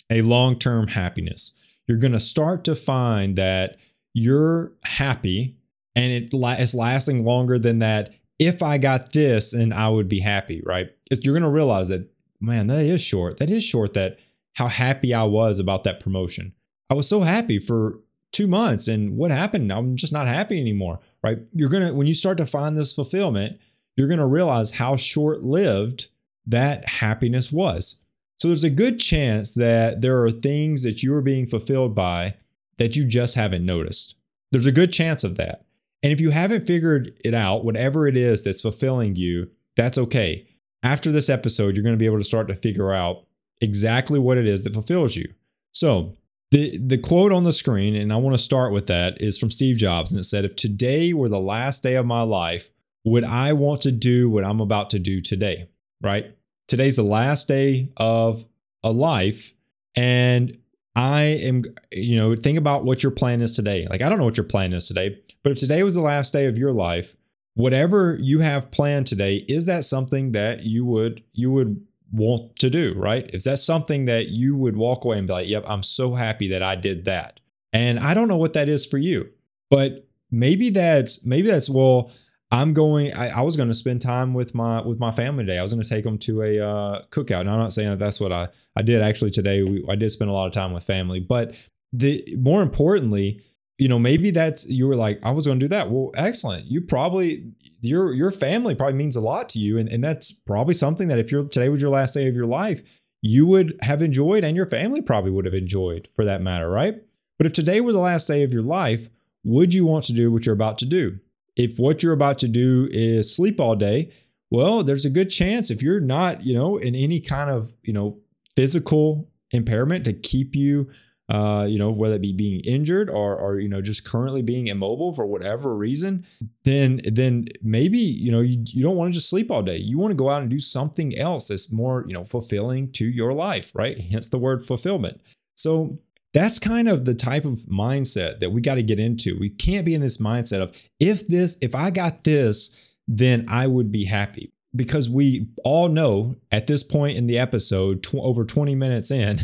a 0.10 0.22
long 0.22 0.60
term 0.60 0.88
happiness. 0.88 1.54
You're 1.88 1.98
going 1.98 2.14
to 2.14 2.20
start 2.20 2.64
to 2.66 2.76
find 2.76 3.36
that 3.38 3.78
you're 4.14 4.74
happy 4.84 5.58
and 5.96 6.12
it 6.12 6.34
is 6.60 6.76
lasting 6.76 7.24
longer 7.24 7.58
than 7.58 7.80
that. 7.80 8.14
If 8.40 8.62
I 8.62 8.78
got 8.78 9.14
this, 9.14 9.52
then 9.52 9.72
I 9.72 9.90
would 9.90 10.10
be 10.10 10.20
happy, 10.20 10.62
right? 10.66 10.90
You're 11.10 11.34
going 11.34 11.44
to 11.44 11.50
realize 11.50 11.88
that, 11.90 12.10
man, 12.42 12.68
that 12.68 12.84
is 12.84 13.02
short. 13.02 13.38
That 13.38 13.50
is 13.50 13.64
short 13.64 13.94
that 13.94 14.18
how 14.54 14.68
happy 14.68 15.14
I 15.14 15.24
was 15.24 15.60
about 15.60 15.84
that 15.84 16.00
promotion. 16.00 16.54
I 16.90 16.96
was 16.96 17.08
so 17.08 17.22
happy 17.22 17.60
for 17.60 18.00
two 18.32 18.48
months 18.48 18.88
and 18.88 19.16
what 19.16 19.32
happened? 19.32 19.72
I'm 19.72 19.96
just 19.96 20.12
not 20.12 20.28
happy 20.28 20.60
anymore 20.60 21.00
right? 21.24 21.40
You're 21.54 21.70
going 21.70 21.88
to, 21.88 21.94
when 21.94 22.08
you 22.08 22.14
start 22.14 22.38
to 22.38 22.46
find 22.46 22.78
this 22.78 22.94
fulfillment, 22.94 23.60
you're 23.96 24.08
going 24.08 24.20
to 24.20 24.26
realize 24.26 24.72
how 24.72 24.96
short 24.96 25.44
lived 25.44 26.10
that 26.46 26.88
happiness 26.88 27.52
was. 27.52 28.02
So 28.40 28.50
there's 28.50 28.64
a 28.64 28.70
good 28.70 29.00
chance 29.00 29.54
that 29.56 30.02
there 30.02 30.22
are 30.24 30.30
things 30.30 30.84
that 30.84 31.02
you 31.02 31.14
are 31.16 31.22
being 31.22 31.46
fulfilled 31.46 31.96
by 31.96 32.36
that 32.78 32.96
you 32.96 33.06
just 33.06 33.36
haven't 33.36 33.66
noticed. 33.66 34.16
There's 34.52 34.66
a 34.66 34.72
good 34.72 34.92
chance 34.92 35.24
of 35.24 35.38
that. 35.38 35.66
And 36.02 36.12
if 36.12 36.20
you 36.20 36.32
haven't 36.32 36.68
figured 36.68 37.14
it 37.24 37.34
out, 37.34 37.64
whatever 37.64 38.08
it 38.08 38.18
is 38.18 38.44
that's 38.44 38.62
fulfilling 38.62 39.16
you, 39.16 39.50
that's 39.76 39.98
okay. 39.98 40.46
After 40.84 41.12
this 41.12 41.30
episode, 41.30 41.76
you're 41.76 41.84
going 41.84 41.96
to 41.96 42.00
be 42.00 42.06
able 42.06 42.18
to 42.18 42.24
start 42.26 42.50
to 42.50 42.56
figure 42.56 42.92
out 42.92 43.26
exactly 43.62 44.20
what 44.20 44.38
it 44.38 44.46
is 44.46 44.66
that 44.66 44.74
fulfills 44.74 45.16
you. 45.16 45.34
So, 45.72 46.14
the, 46.54 46.78
the 46.78 47.00
quote 47.00 47.34
on 47.34 47.46
the 47.46 47.52
screen, 47.52 47.96
and 47.96 48.14
I 48.14 48.16
want 48.18 48.36
to 48.36 48.42
start 48.42 48.74
with 48.74 48.86
that, 48.86 49.20
is 49.20 49.40
from 49.40 49.50
Steve 49.50 49.76
Jobs. 49.76 50.12
And 50.12 50.20
it 50.20 50.26
said, 50.26 50.46
If 50.46 50.56
today 50.56 51.12
were 51.12 51.28
the 51.28 51.40
last 51.40 51.82
day 51.82 51.96
of 51.96 52.06
my 52.06 52.22
life, 52.22 52.70
would 53.04 53.24
I 53.24 53.54
want 53.54 53.82
to 53.82 53.92
do 53.92 54.30
what 54.30 54.46
I'm 54.46 54.62
about 54.62 54.92
to 54.92 55.00
do 55.00 55.20
today? 55.20 55.68
Right? 56.00 56.38
Today's 56.68 56.96
the 56.96 57.02
last 57.02 57.48
day 57.48 57.90
of 57.98 58.46
a 58.84 58.92
life. 58.92 59.54
And 59.96 60.56
I 60.96 61.22
am, 61.42 61.64
you 61.92 62.18
know, 62.18 62.36
think 62.36 62.60
about 62.60 62.86
what 62.86 63.02
your 63.02 63.12
plan 63.12 63.42
is 63.42 63.52
today. 63.52 63.88
Like, 63.90 64.04
I 64.04 64.10
don't 64.10 64.20
know 64.20 64.26
what 64.26 64.38
your 64.38 64.46
plan 64.46 64.74
is 64.74 64.88
today, 64.88 65.18
but 65.42 65.54
if 65.54 65.58
today 65.58 65.82
was 65.82 65.96
the 65.96 66.02
last 66.02 66.34
day 66.34 66.46
of 66.46 66.60
your 66.60 66.72
life, 66.72 67.16
whatever 67.56 68.16
you 68.22 68.42
have 68.42 68.70
planned 68.70 69.08
today, 69.08 69.38
is 69.48 69.66
that 69.66 69.86
something 69.86 70.34
that 70.34 70.62
you 70.66 70.86
would, 70.86 71.24
you 71.34 71.52
would 71.52 71.84
want 72.14 72.56
to 72.60 72.70
do, 72.70 72.94
right? 72.96 73.30
If 73.34 73.44
that's 73.44 73.64
something 73.64 74.06
that 74.06 74.28
you 74.28 74.56
would 74.56 74.78
walk 74.78 75.04
away 75.04 75.18
and 75.18 75.28
be 75.28 75.34
like, 75.34 75.48
yep, 75.48 75.64
I'm 75.68 75.84
so 75.84 76.14
happy 76.14 76.48
that 76.50 76.62
I 76.62 76.76
did 76.76 77.06
that. 77.06 77.40
And 77.74 78.00
I 78.00 78.14
don't 78.14 78.28
know 78.28 78.38
what 78.38 78.54
that 78.54 78.70
is 78.70 78.86
for 78.86 79.00
you, 79.00 79.30
but 79.70 80.08
maybe 80.30 80.70
that's, 80.70 81.26
maybe 81.26 81.50
that's, 81.50 81.70
well, 81.70 82.12
I'm 82.52 82.74
going, 82.74 83.12
I, 83.16 83.40
I 83.40 83.42
was 83.42 83.58
going 83.58 83.70
to 83.70 83.74
spend 83.74 84.02
time 84.02 84.36
with 84.36 84.54
my, 84.54 84.80
with 84.82 85.00
my 85.00 85.10
family 85.10 85.44
today. 85.44 85.58
I 85.58 85.64
was 85.64 85.74
going 85.74 85.82
to 85.82 85.90
take 85.90 86.04
them 86.04 86.20
to 86.20 86.44
a 86.44 86.60
uh, 86.60 87.02
cookout. 87.10 87.42
And 87.42 87.50
I'm 87.50 87.58
not 87.58 87.74
saying 87.74 87.90
that 87.90 87.98
that's 87.98 88.20
what 88.20 88.32
I, 88.32 88.48
I 88.76 88.84
did 88.84 89.02
actually 89.02 89.32
today. 89.32 89.64
We, 89.64 89.84
I 89.90 89.96
did 89.96 90.12
spend 90.12 90.30
a 90.30 90.34
lot 90.34 90.46
of 90.46 90.52
time 90.52 90.72
with 90.72 90.84
family, 90.84 91.20
but 91.20 91.56
the 91.92 92.24
more 92.38 92.62
importantly, 92.62 93.44
you 93.78 93.88
know, 93.88 94.00
maybe 94.00 94.32
that's 94.32 94.66
you 94.66 94.88
were 94.88 94.96
like, 94.96 95.20
I 95.24 95.32
was 95.32 95.48
going 95.48 95.60
to 95.60 95.64
do 95.64 95.70
that. 95.70 95.90
Well, 95.90 96.12
excellent. 96.16 96.66
You 96.66 96.82
probably 96.82 97.52
your 97.82 98.14
your 98.14 98.32
family 98.32 98.76
probably 98.76 98.96
means 98.96 99.16
a 99.16 99.22
lot 99.22 99.50
to 99.50 99.60
you, 99.60 99.78
and 99.78 99.90
and 99.90 100.04
that's 100.04 100.32
probably 100.32 100.74
something 100.74 101.08
that 101.08 101.20
if 101.20 101.32
you're 101.32 101.46
today 101.46 101.70
was 101.70 101.82
your 101.82 101.92
last 101.92 102.14
day 102.14 102.28
of 102.28 102.36
your 102.36 102.46
life, 102.46 102.82
you 103.22 103.46
would 103.46 103.78
have 103.82 104.02
enjoyed, 104.02 104.44
and 104.44 104.56
your 104.56 104.68
family 104.68 105.02
probably 105.02 105.32
would 105.32 105.46
have 105.46 105.54
enjoyed 105.54 106.08
for 106.16 106.26
that 106.26 106.42
matter, 106.42 106.70
right? 106.70 107.02
But 107.38 107.48
if 107.48 107.54
today 107.54 107.82
were 107.82 107.94
the 107.94 108.00
last 108.00 108.28
day 108.28 108.44
of 108.44 108.54
your 108.54 108.62
life, 108.62 109.10
would 109.44 109.74
you 109.74 109.86
want 109.86 110.06
to 110.06 110.14
do 110.14 110.32
what 110.32 110.46
you're 110.46 110.56
about 110.56 110.78
to 110.80 110.86
do? 110.86 111.20
If 111.56 111.78
what 111.78 112.04
you're 112.04 112.14
about 112.14 112.40
to 112.40 112.48
do 112.48 112.88
is 112.92 113.36
sleep 113.36 113.60
all 113.60 113.76
day, 113.76 114.12
well, 114.50 114.84
there's 114.84 115.06
a 115.06 115.10
good 115.10 115.30
chance 115.30 115.72
if 115.72 115.82
you're 115.82 116.00
not, 116.00 116.46
you 116.46 116.54
know, 116.54 116.78
in 116.78 116.96
any 116.96 117.20
kind 117.20 117.50
of, 117.50 117.74
you 117.84 117.94
know, 117.94 118.20
physical 118.56 119.30
impairment 119.52 120.06
to 120.06 120.14
keep 120.14 120.56
you 120.56 120.90
uh, 121.34 121.66
you 121.66 121.80
know, 121.80 121.90
whether 121.90 122.16
it 122.16 122.22
be 122.22 122.32
being 122.32 122.60
injured 122.60 123.10
or, 123.10 123.36
or 123.36 123.60
you 123.60 123.68
know, 123.68 123.82
just 123.82 124.06
currently 124.06 124.44
being 124.44 124.68
immobile 124.68 125.12
for 125.12 125.26
whatever 125.26 125.76
reason, 125.76 126.26
then 126.64 127.02
then 127.06 127.48
maybe 127.64 127.98
you 127.98 128.32
know 128.32 128.42
you, 128.42 128.64
you 128.68 128.84
don't 128.84 128.96
want 128.96 129.12
to 129.12 129.18
just 129.18 129.30
sleep 129.30 129.50
all 129.50 129.64
day. 129.64 129.78
You 129.78 129.98
want 129.98 130.12
to 130.12 130.16
go 130.16 130.30
out 130.30 130.44
and 130.44 130.52
do 130.52 130.60
something 130.60 131.18
else 131.18 131.48
that's 131.48 131.72
more 131.72 132.06
you 132.08 132.14
know 132.14 132.24
fulfilling 132.24 132.92
to 132.94 133.06
your 133.06 133.34
life, 133.34 133.72
right? 133.74 134.00
Hence 134.00 134.30
the 134.30 134.38
word 134.38 134.64
fulfillment. 134.64 135.20
So 135.56 135.98
that's 136.34 136.60
kind 136.60 136.88
of 136.88 137.06
the 137.06 137.16
type 137.16 137.46
of 137.46 137.60
mindset 137.62 138.40
that 138.40 138.52
we 138.52 138.62
got 138.62 138.76
to 138.76 138.84
get 138.84 139.00
into. 139.00 139.38
We 139.40 139.50
can't 139.50 139.86
be 139.86 139.96
in 139.96 140.02
this 140.02 140.18
mindset 140.18 140.62
of 140.62 140.76
if 141.00 141.28
this, 141.28 141.58
if 141.62 141.76
I 141.76 141.92
got 141.92 142.24
this, 142.24 142.92
then 143.08 143.46
I 143.48 143.68
would 143.68 143.92
be 143.92 144.06
happy. 144.06 144.52
Because 144.76 145.08
we 145.08 145.50
all 145.64 145.88
know 145.88 146.36
at 146.52 146.66
this 146.66 146.82
point 146.82 147.16
in 147.16 147.28
the 147.28 147.38
episode, 147.38 148.02
tw- 148.02 148.16
over 148.16 148.44
20 148.44 148.74
minutes 148.74 149.12
in, 149.12 149.38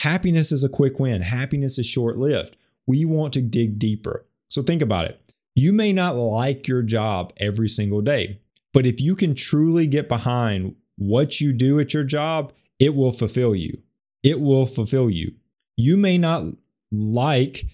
Happiness 0.00 0.50
is 0.50 0.64
a 0.64 0.68
quick 0.68 0.98
win, 0.98 1.20
happiness 1.20 1.78
is 1.78 1.86
short 1.86 2.16
lived. 2.16 2.56
We 2.86 3.04
want 3.04 3.34
to 3.34 3.42
dig 3.42 3.78
deeper. 3.78 4.24
So 4.48 4.62
think 4.62 4.80
about 4.80 5.06
it. 5.06 5.20
You 5.54 5.74
may 5.74 5.92
not 5.92 6.16
like 6.16 6.66
your 6.66 6.82
job 6.82 7.34
every 7.36 7.68
single 7.68 8.00
day, 8.00 8.40
but 8.72 8.86
if 8.86 8.98
you 9.00 9.14
can 9.14 9.34
truly 9.34 9.86
get 9.86 10.08
behind 10.08 10.74
what 10.96 11.40
you 11.40 11.52
do 11.52 11.78
at 11.78 11.92
your 11.92 12.04
job, 12.04 12.52
it 12.78 12.94
will 12.94 13.12
fulfill 13.12 13.54
you. 13.54 13.82
It 14.22 14.40
will 14.40 14.64
fulfill 14.64 15.10
you. 15.10 15.34
You 15.76 15.98
may 15.98 16.16
not 16.16 16.44
like 16.90 17.66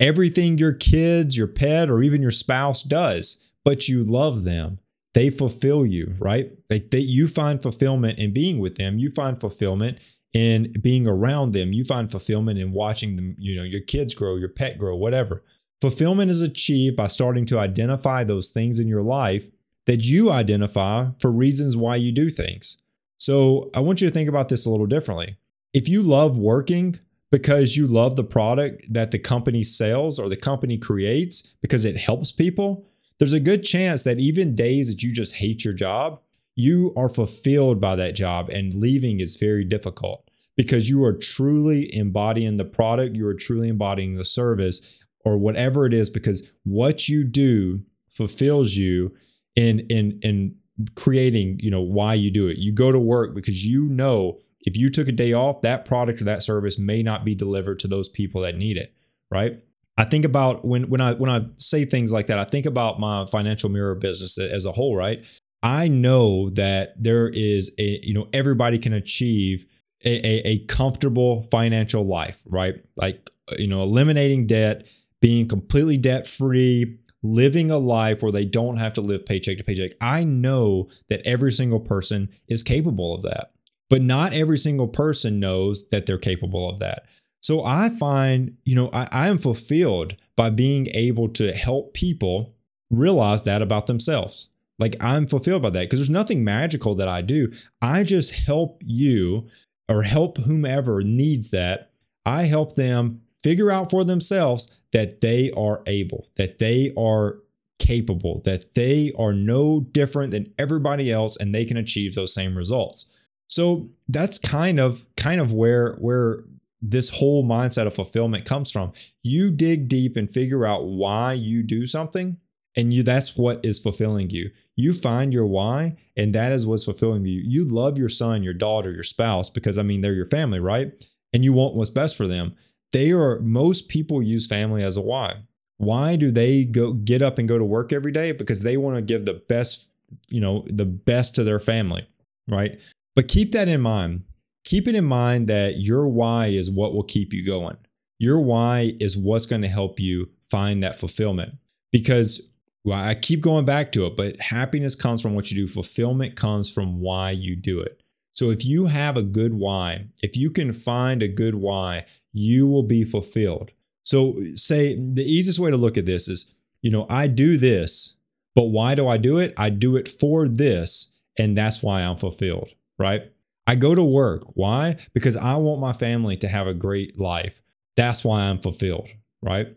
everything 0.00 0.56
your 0.56 0.72
kids, 0.72 1.36
your 1.36 1.48
pet, 1.48 1.90
or 1.90 2.02
even 2.02 2.22
your 2.22 2.30
spouse 2.30 2.82
does, 2.82 3.40
but 3.62 3.88
you 3.88 4.04
love 4.04 4.44
them. 4.44 4.78
They 5.12 5.28
fulfill 5.28 5.84
you, 5.84 6.14
right? 6.18 6.50
They, 6.68 6.80
they, 6.80 6.98
you 6.98 7.28
find 7.28 7.62
fulfillment 7.62 8.18
in 8.18 8.32
being 8.32 8.58
with 8.58 8.76
them. 8.76 8.98
You 8.98 9.10
find 9.10 9.38
fulfillment 9.38 9.98
in 10.34 10.74
being 10.80 11.06
around 11.06 11.52
them. 11.52 11.72
You 11.72 11.84
find 11.84 12.10
fulfillment 12.10 12.58
in 12.58 12.72
watching 12.72 13.16
them, 13.16 13.36
you 13.38 13.56
know, 13.56 13.62
your 13.62 13.80
kids 13.80 14.14
grow, 14.14 14.36
your 14.36 14.48
pet 14.48 14.76
grow, 14.76 14.96
whatever. 14.96 15.42
Fulfillment 15.80 16.30
is 16.30 16.42
achieved 16.42 16.96
by 16.96 17.06
starting 17.06 17.46
to 17.46 17.58
identify 17.58 18.24
those 18.24 18.50
things 18.50 18.78
in 18.78 18.88
your 18.88 19.02
life 19.02 19.48
that 19.86 20.04
you 20.04 20.30
identify 20.30 21.08
for 21.20 21.30
reasons 21.30 21.76
why 21.76 21.96
you 21.96 22.10
do 22.10 22.30
things. 22.30 22.78
So 23.18 23.70
I 23.74 23.80
want 23.80 24.00
you 24.00 24.08
to 24.08 24.14
think 24.14 24.28
about 24.28 24.48
this 24.48 24.66
a 24.66 24.70
little 24.70 24.86
differently. 24.86 25.36
If 25.72 25.88
you 25.88 26.02
love 26.02 26.36
working 26.36 26.96
because 27.30 27.76
you 27.76 27.86
love 27.86 28.16
the 28.16 28.24
product 28.24 28.92
that 28.92 29.10
the 29.10 29.18
company 29.18 29.62
sells 29.62 30.18
or 30.18 30.28
the 30.28 30.36
company 30.36 30.78
creates 30.78 31.54
because 31.60 31.84
it 31.84 31.96
helps 31.96 32.32
people, 32.32 32.86
there's 33.18 33.32
a 33.32 33.40
good 33.40 33.62
chance 33.62 34.04
that 34.04 34.18
even 34.18 34.54
days 34.54 34.88
that 34.88 35.02
you 35.02 35.12
just 35.12 35.36
hate 35.36 35.64
your 35.64 35.74
job, 35.74 36.20
you 36.56 36.92
are 36.96 37.08
fulfilled 37.08 37.80
by 37.80 37.96
that 37.96 38.14
job 38.14 38.48
and 38.50 38.74
leaving 38.74 39.20
is 39.20 39.36
very 39.36 39.64
difficult 39.64 40.28
because 40.56 40.88
you 40.88 41.02
are 41.04 41.12
truly 41.12 41.92
embodying 41.94 42.56
the 42.56 42.64
product, 42.64 43.16
you 43.16 43.26
are 43.26 43.34
truly 43.34 43.68
embodying 43.68 44.16
the 44.16 44.24
service 44.24 44.98
or 45.24 45.36
whatever 45.36 45.86
it 45.86 45.94
is 45.94 46.08
because 46.08 46.52
what 46.64 47.08
you 47.08 47.24
do 47.24 47.80
fulfills 48.10 48.76
you 48.76 49.14
in 49.56 49.80
in 49.90 50.18
in 50.22 50.54
creating, 50.96 51.58
you 51.60 51.70
know, 51.70 51.80
why 51.80 52.14
you 52.14 52.30
do 52.30 52.48
it. 52.48 52.58
You 52.58 52.72
go 52.72 52.92
to 52.92 52.98
work 52.98 53.34
because 53.34 53.64
you 53.66 53.86
know 53.86 54.38
if 54.60 54.76
you 54.76 54.90
took 54.90 55.08
a 55.08 55.12
day 55.12 55.32
off, 55.32 55.62
that 55.62 55.84
product 55.84 56.20
or 56.20 56.24
that 56.24 56.42
service 56.42 56.78
may 56.78 57.02
not 57.02 57.24
be 57.24 57.34
delivered 57.34 57.78
to 57.80 57.88
those 57.88 58.08
people 58.08 58.40
that 58.42 58.56
need 58.56 58.76
it, 58.76 58.94
right? 59.30 59.62
I 59.96 60.04
think 60.04 60.24
about 60.24 60.64
when 60.64 60.88
when 60.88 61.00
I 61.00 61.12
when 61.14 61.30
I 61.30 61.46
say 61.56 61.84
things 61.84 62.12
like 62.12 62.26
that, 62.26 62.38
I 62.38 62.44
think 62.44 62.66
about 62.66 62.98
my 62.98 63.26
financial 63.26 63.70
mirror 63.70 63.94
business 63.94 64.38
as 64.38 64.64
a 64.64 64.72
whole, 64.72 64.96
right? 64.96 65.24
I 65.64 65.88
know 65.88 66.50
that 66.50 67.02
there 67.02 67.28
is 67.28 67.72
a, 67.78 67.98
you 68.02 68.12
know, 68.12 68.28
everybody 68.34 68.78
can 68.78 68.92
achieve 68.92 69.64
a, 70.04 70.18
a, 70.18 70.48
a 70.48 70.58
comfortable 70.66 71.40
financial 71.42 72.06
life, 72.06 72.42
right? 72.44 72.74
Like, 72.96 73.30
you 73.58 73.66
know, 73.66 73.82
eliminating 73.82 74.46
debt, 74.46 74.86
being 75.22 75.48
completely 75.48 75.96
debt 75.96 76.26
free, 76.26 76.98
living 77.22 77.70
a 77.70 77.78
life 77.78 78.22
where 78.22 78.30
they 78.30 78.44
don't 78.44 78.76
have 78.76 78.92
to 78.92 79.00
live 79.00 79.24
paycheck 79.24 79.56
to 79.56 79.64
paycheck. 79.64 79.92
I 80.02 80.22
know 80.22 80.90
that 81.08 81.22
every 81.24 81.50
single 81.50 81.80
person 81.80 82.28
is 82.46 82.62
capable 82.62 83.14
of 83.14 83.22
that, 83.22 83.52
but 83.88 84.02
not 84.02 84.34
every 84.34 84.58
single 84.58 84.88
person 84.88 85.40
knows 85.40 85.88
that 85.88 86.04
they're 86.04 86.18
capable 86.18 86.68
of 86.68 86.78
that. 86.80 87.06
So 87.40 87.64
I 87.64 87.88
find, 87.88 88.58
you 88.66 88.74
know, 88.74 88.90
I, 88.92 89.08
I 89.10 89.28
am 89.28 89.38
fulfilled 89.38 90.16
by 90.36 90.50
being 90.50 90.88
able 90.92 91.30
to 91.30 91.52
help 91.52 91.94
people 91.94 92.54
realize 92.90 93.44
that 93.44 93.62
about 93.62 93.86
themselves. 93.86 94.50
Like 94.78 94.96
I'm 95.00 95.26
fulfilled 95.26 95.62
by 95.62 95.70
that 95.70 95.84
because 95.84 96.00
there's 96.00 96.10
nothing 96.10 96.44
magical 96.44 96.94
that 96.96 97.08
I 97.08 97.22
do. 97.22 97.52
I 97.80 98.02
just 98.02 98.46
help 98.46 98.82
you 98.84 99.48
or 99.88 100.02
help 100.02 100.38
whomever 100.38 101.02
needs 101.02 101.50
that. 101.50 101.92
I 102.26 102.44
help 102.44 102.74
them 102.74 103.20
figure 103.42 103.70
out 103.70 103.90
for 103.90 104.04
themselves 104.04 104.80
that 104.92 105.20
they 105.20 105.50
are 105.52 105.82
able, 105.86 106.28
that 106.36 106.58
they 106.58 106.92
are 106.96 107.38
capable, 107.78 108.40
that 108.44 108.74
they 108.74 109.12
are 109.18 109.32
no 109.32 109.80
different 109.80 110.30
than 110.30 110.52
everybody 110.58 111.12
else 111.12 111.36
and 111.36 111.54
they 111.54 111.64
can 111.64 111.76
achieve 111.76 112.14
those 112.14 112.32
same 112.34 112.56
results. 112.56 113.06
So 113.46 113.90
that's 114.08 114.38
kind 114.38 114.80
of 114.80 115.04
kind 115.16 115.40
of 115.40 115.52
where 115.52 115.92
where 115.96 116.44
this 116.80 117.08
whole 117.08 117.44
mindset 117.44 117.86
of 117.86 117.94
fulfillment 117.94 118.44
comes 118.44 118.70
from. 118.70 118.92
You 119.22 119.50
dig 119.50 119.88
deep 119.88 120.16
and 120.16 120.30
figure 120.30 120.66
out 120.66 120.86
why 120.86 121.34
you 121.34 121.62
do 121.62 121.86
something 121.86 122.38
and 122.76 122.92
you 122.92 123.02
that's 123.02 123.36
what 123.36 123.64
is 123.64 123.78
fulfilling 123.78 124.30
you. 124.30 124.50
You 124.76 124.92
find 124.92 125.32
your 125.32 125.46
why 125.46 125.96
and 126.16 126.34
that 126.34 126.52
is 126.52 126.66
what's 126.66 126.84
fulfilling 126.84 127.24
you. 127.24 127.42
You 127.44 127.64
love 127.64 127.98
your 127.98 128.08
son 128.08 128.42
your 128.42 128.54
daughter 128.54 128.90
your 128.92 129.02
spouse 129.02 129.48
because 129.50 129.78
i 129.78 129.82
mean 129.82 130.00
they're 130.00 130.12
your 130.12 130.26
family 130.26 130.60
right? 130.60 130.92
And 131.32 131.44
you 131.44 131.52
want 131.52 131.74
what's 131.74 131.90
best 131.90 132.16
for 132.16 132.26
them. 132.26 132.54
They 132.92 133.10
are 133.12 133.40
most 133.40 133.88
people 133.88 134.22
use 134.22 134.46
family 134.46 134.82
as 134.82 134.96
a 134.96 135.02
why. 135.02 135.42
Why 135.78 136.14
do 136.16 136.30
they 136.30 136.64
go 136.64 136.92
get 136.92 137.22
up 137.22 137.38
and 137.38 137.48
go 137.48 137.58
to 137.58 137.64
work 137.64 137.92
every 137.92 138.12
day? 138.12 138.30
Because 138.32 138.60
they 138.60 138.76
want 138.76 138.96
to 138.96 139.02
give 139.02 139.24
the 139.24 139.34
best 139.34 139.90
you 140.28 140.40
know 140.40 140.64
the 140.68 140.84
best 140.84 141.34
to 141.34 141.44
their 141.44 141.58
family 141.58 142.06
right? 142.48 142.78
But 143.14 143.28
keep 143.28 143.52
that 143.52 143.68
in 143.68 143.80
mind. 143.80 144.24
Keep 144.64 144.88
it 144.88 144.94
in 144.94 145.04
mind 145.04 145.48
that 145.48 145.78
your 145.78 146.08
why 146.08 146.46
is 146.46 146.70
what 146.70 146.94
will 146.94 147.04
keep 147.04 147.32
you 147.32 147.44
going. 147.44 147.76
Your 148.18 148.40
why 148.40 148.94
is 149.00 149.16
what's 149.16 149.46
going 149.46 149.62
to 149.62 149.68
help 149.68 150.00
you 150.00 150.30
find 150.50 150.82
that 150.82 150.98
fulfillment. 150.98 151.54
Because 151.92 152.40
well, 152.84 153.02
I 153.02 153.14
keep 153.14 153.40
going 153.40 153.64
back 153.64 153.92
to 153.92 154.06
it, 154.06 154.16
but 154.16 154.38
happiness 154.40 154.94
comes 154.94 155.22
from 155.22 155.34
what 155.34 155.50
you 155.50 155.56
do. 155.56 155.66
Fulfillment 155.66 156.36
comes 156.36 156.70
from 156.70 157.00
why 157.00 157.30
you 157.30 157.56
do 157.56 157.80
it. 157.80 158.00
So 158.34 158.50
if 158.50 158.64
you 158.64 158.86
have 158.86 159.16
a 159.16 159.22
good 159.22 159.54
why, 159.54 160.08
if 160.20 160.36
you 160.36 160.50
can 160.50 160.72
find 160.72 161.22
a 161.22 161.28
good 161.28 161.54
why, 161.54 162.04
you 162.32 162.66
will 162.66 162.82
be 162.82 163.04
fulfilled. 163.04 163.70
So 164.02 164.36
say 164.54 164.96
the 164.96 165.24
easiest 165.24 165.58
way 165.58 165.70
to 165.70 165.76
look 165.76 165.96
at 165.96 166.04
this 166.04 166.28
is, 166.28 166.52
you 166.82 166.90
know, 166.90 167.06
I 167.08 167.26
do 167.26 167.56
this, 167.56 168.16
but 168.54 168.64
why 168.64 168.94
do 168.94 169.08
I 169.08 169.16
do 169.16 169.38
it? 169.38 169.54
I 169.56 169.70
do 169.70 169.96
it 169.96 170.08
for 170.08 170.46
this, 170.46 171.12
and 171.38 171.56
that's 171.56 171.82
why 171.82 172.02
I'm 172.02 172.18
fulfilled, 172.18 172.74
right? 172.98 173.32
I 173.66 173.76
go 173.76 173.94
to 173.94 174.04
work. 174.04 174.42
Why? 174.54 174.96
Because 175.14 175.36
I 175.36 175.56
want 175.56 175.80
my 175.80 175.94
family 175.94 176.36
to 176.38 176.48
have 176.48 176.66
a 176.66 176.74
great 176.74 177.18
life. 177.18 177.62
That's 177.96 178.24
why 178.24 178.42
I'm 178.42 178.58
fulfilled, 178.58 179.08
right? 179.40 179.68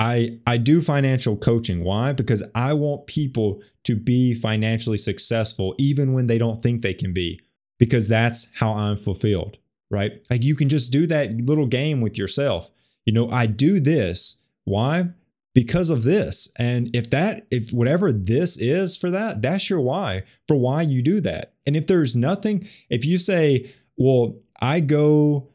I 0.00 0.38
I 0.46 0.56
do 0.56 0.80
financial 0.80 1.36
coaching. 1.36 1.84
Why? 1.84 2.12
Because 2.12 2.42
I 2.54 2.72
want 2.72 3.06
people 3.06 3.60
to 3.84 3.94
be 3.94 4.34
financially 4.34 4.96
successful 4.96 5.74
even 5.78 6.14
when 6.14 6.26
they 6.26 6.38
don't 6.38 6.62
think 6.62 6.80
they 6.80 6.94
can 6.94 7.12
be 7.12 7.40
because 7.78 8.08
that's 8.08 8.48
how 8.54 8.72
I'm 8.72 8.96
fulfilled, 8.96 9.58
right? 9.90 10.12
Like 10.30 10.42
you 10.42 10.56
can 10.56 10.68
just 10.68 10.90
do 10.90 11.06
that 11.08 11.36
little 11.42 11.66
game 11.66 12.00
with 12.00 12.18
yourself. 12.18 12.70
You 13.04 13.12
know, 13.12 13.30
I 13.30 13.46
do 13.46 13.78
this. 13.78 14.38
Why? 14.64 15.10
Because 15.54 15.90
of 15.90 16.02
this. 16.02 16.48
And 16.58 16.94
if 16.94 17.10
that 17.10 17.46
if 17.50 17.70
whatever 17.70 18.10
this 18.10 18.56
is 18.56 18.96
for 18.96 19.10
that, 19.10 19.42
that's 19.42 19.68
your 19.68 19.80
why 19.80 20.22
for 20.48 20.56
why 20.56 20.82
you 20.82 21.02
do 21.02 21.20
that. 21.20 21.52
And 21.66 21.76
if 21.76 21.86
there's 21.86 22.16
nothing, 22.16 22.66
if 22.88 23.04
you 23.04 23.18
say, 23.18 23.70
"Well, 23.98 24.38
I 24.62 24.80
go 24.80 25.48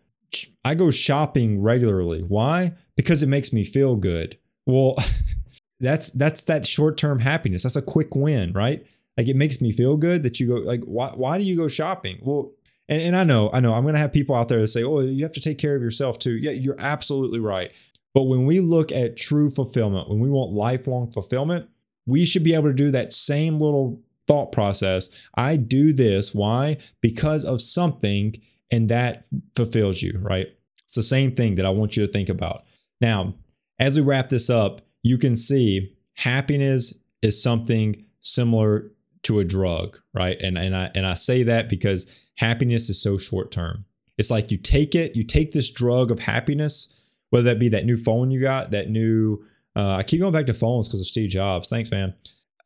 I 0.63 0.75
go 0.75 0.91
shopping 0.91 1.61
regularly." 1.61 2.21
Why? 2.21 2.73
because 2.95 3.23
it 3.23 3.29
makes 3.29 3.53
me 3.53 3.63
feel 3.63 3.95
good. 3.95 4.38
Well, 4.65 4.95
that's 5.79 6.11
that's 6.11 6.43
that 6.43 6.65
short-term 6.65 7.19
happiness. 7.19 7.63
That's 7.63 7.75
a 7.75 7.81
quick 7.81 8.15
win, 8.15 8.53
right? 8.53 8.85
Like 9.17 9.27
it 9.27 9.35
makes 9.35 9.61
me 9.61 9.71
feel 9.71 9.97
good 9.97 10.23
that 10.23 10.39
you 10.39 10.47
go 10.47 10.55
like 10.55 10.83
why 10.83 11.09
why 11.09 11.38
do 11.38 11.45
you 11.45 11.55
go 11.55 11.67
shopping? 11.67 12.19
Well, 12.21 12.51
and, 12.88 13.01
and 13.01 13.15
I 13.15 13.23
know, 13.23 13.49
I 13.53 13.59
know 13.59 13.73
I'm 13.73 13.85
gonna 13.85 13.97
have 13.97 14.13
people 14.13 14.35
out 14.35 14.47
there 14.49 14.61
that 14.61 14.67
say, 14.67 14.83
Oh, 14.83 14.99
you 14.99 15.23
have 15.23 15.33
to 15.33 15.41
take 15.41 15.57
care 15.57 15.75
of 15.75 15.81
yourself 15.81 16.19
too. 16.19 16.38
Yeah, 16.38 16.51
you're 16.51 16.79
absolutely 16.79 17.39
right. 17.39 17.71
But 18.13 18.23
when 18.23 18.45
we 18.45 18.61
look 18.61 18.91
at 18.91 19.17
true 19.17 19.49
fulfillment, 19.49 20.09
when 20.09 20.19
we 20.19 20.29
want 20.29 20.53
lifelong 20.53 21.11
fulfillment, 21.11 21.69
we 22.05 22.23
should 22.23 22.43
be 22.43 22.53
able 22.53 22.69
to 22.69 22.73
do 22.73 22.91
that 22.91 23.11
same 23.11 23.59
little 23.59 24.01
thought 24.27 24.51
process. 24.51 25.09
I 25.35 25.57
do 25.57 25.91
this. 25.91 26.33
Why? 26.33 26.77
Because 27.01 27.43
of 27.43 27.59
something, 27.59 28.35
and 28.71 28.89
that 28.89 29.28
fulfills 29.56 30.01
you, 30.01 30.19
right? 30.21 30.47
It's 30.86 30.95
the 30.95 31.04
same 31.04 31.36
thing 31.36 31.56
that 31.56 31.65
I 31.65 31.69
want 31.69 31.97
you 31.97 32.06
to 32.06 32.12
think 32.12 32.30
about. 32.30 32.63
Now, 33.01 33.36
as 33.80 33.97
we 33.97 34.06
wrap 34.06 34.30
this 34.30 34.49
up, 34.49 34.82
you 35.04 35.17
can 35.17 35.36
see 35.36 35.93
happiness 36.17 36.97
is 37.21 37.41
something 37.41 38.06
similar 38.21 38.91
to 39.23 39.39
a 39.39 39.43
drug, 39.43 39.99
right? 40.13 40.38
And 40.39 40.58
and 40.58 40.75
I 40.75 40.91
and 40.95 41.06
I 41.06 41.15
say 41.15 41.43
that 41.43 41.69
because 41.69 42.30
happiness 42.38 42.89
is 42.89 43.01
so 43.01 43.17
short 43.17 43.51
term. 43.51 43.86
It's 44.17 44.32
like 44.32 44.51
you 44.51 44.58
take 44.58 44.95
it, 44.95 45.15
you 45.15 45.23
take 45.23 45.51
this 45.51 45.69
drug 45.69 46.12
of 46.12 46.19
happiness, 46.19 46.93
whether 47.32 47.45
that 47.45 47.60
be 47.60 47.69
that 47.69 47.86
new 47.86 47.97
phone 47.97 48.32
you 48.32 48.39
got, 48.39 48.71
that 48.71 48.89
new 48.89 49.43
uh, 49.75 49.95
I 49.95 50.04
keep 50.04 50.21
going 50.21 50.32
back 50.32 50.45
to 50.45 50.54
phones 50.54 50.88
because 50.88 51.01
of 51.01 51.08
Steve 51.08 51.30
Jobs. 51.30 51.67
Thanks, 51.67 51.91
man. 51.91 52.13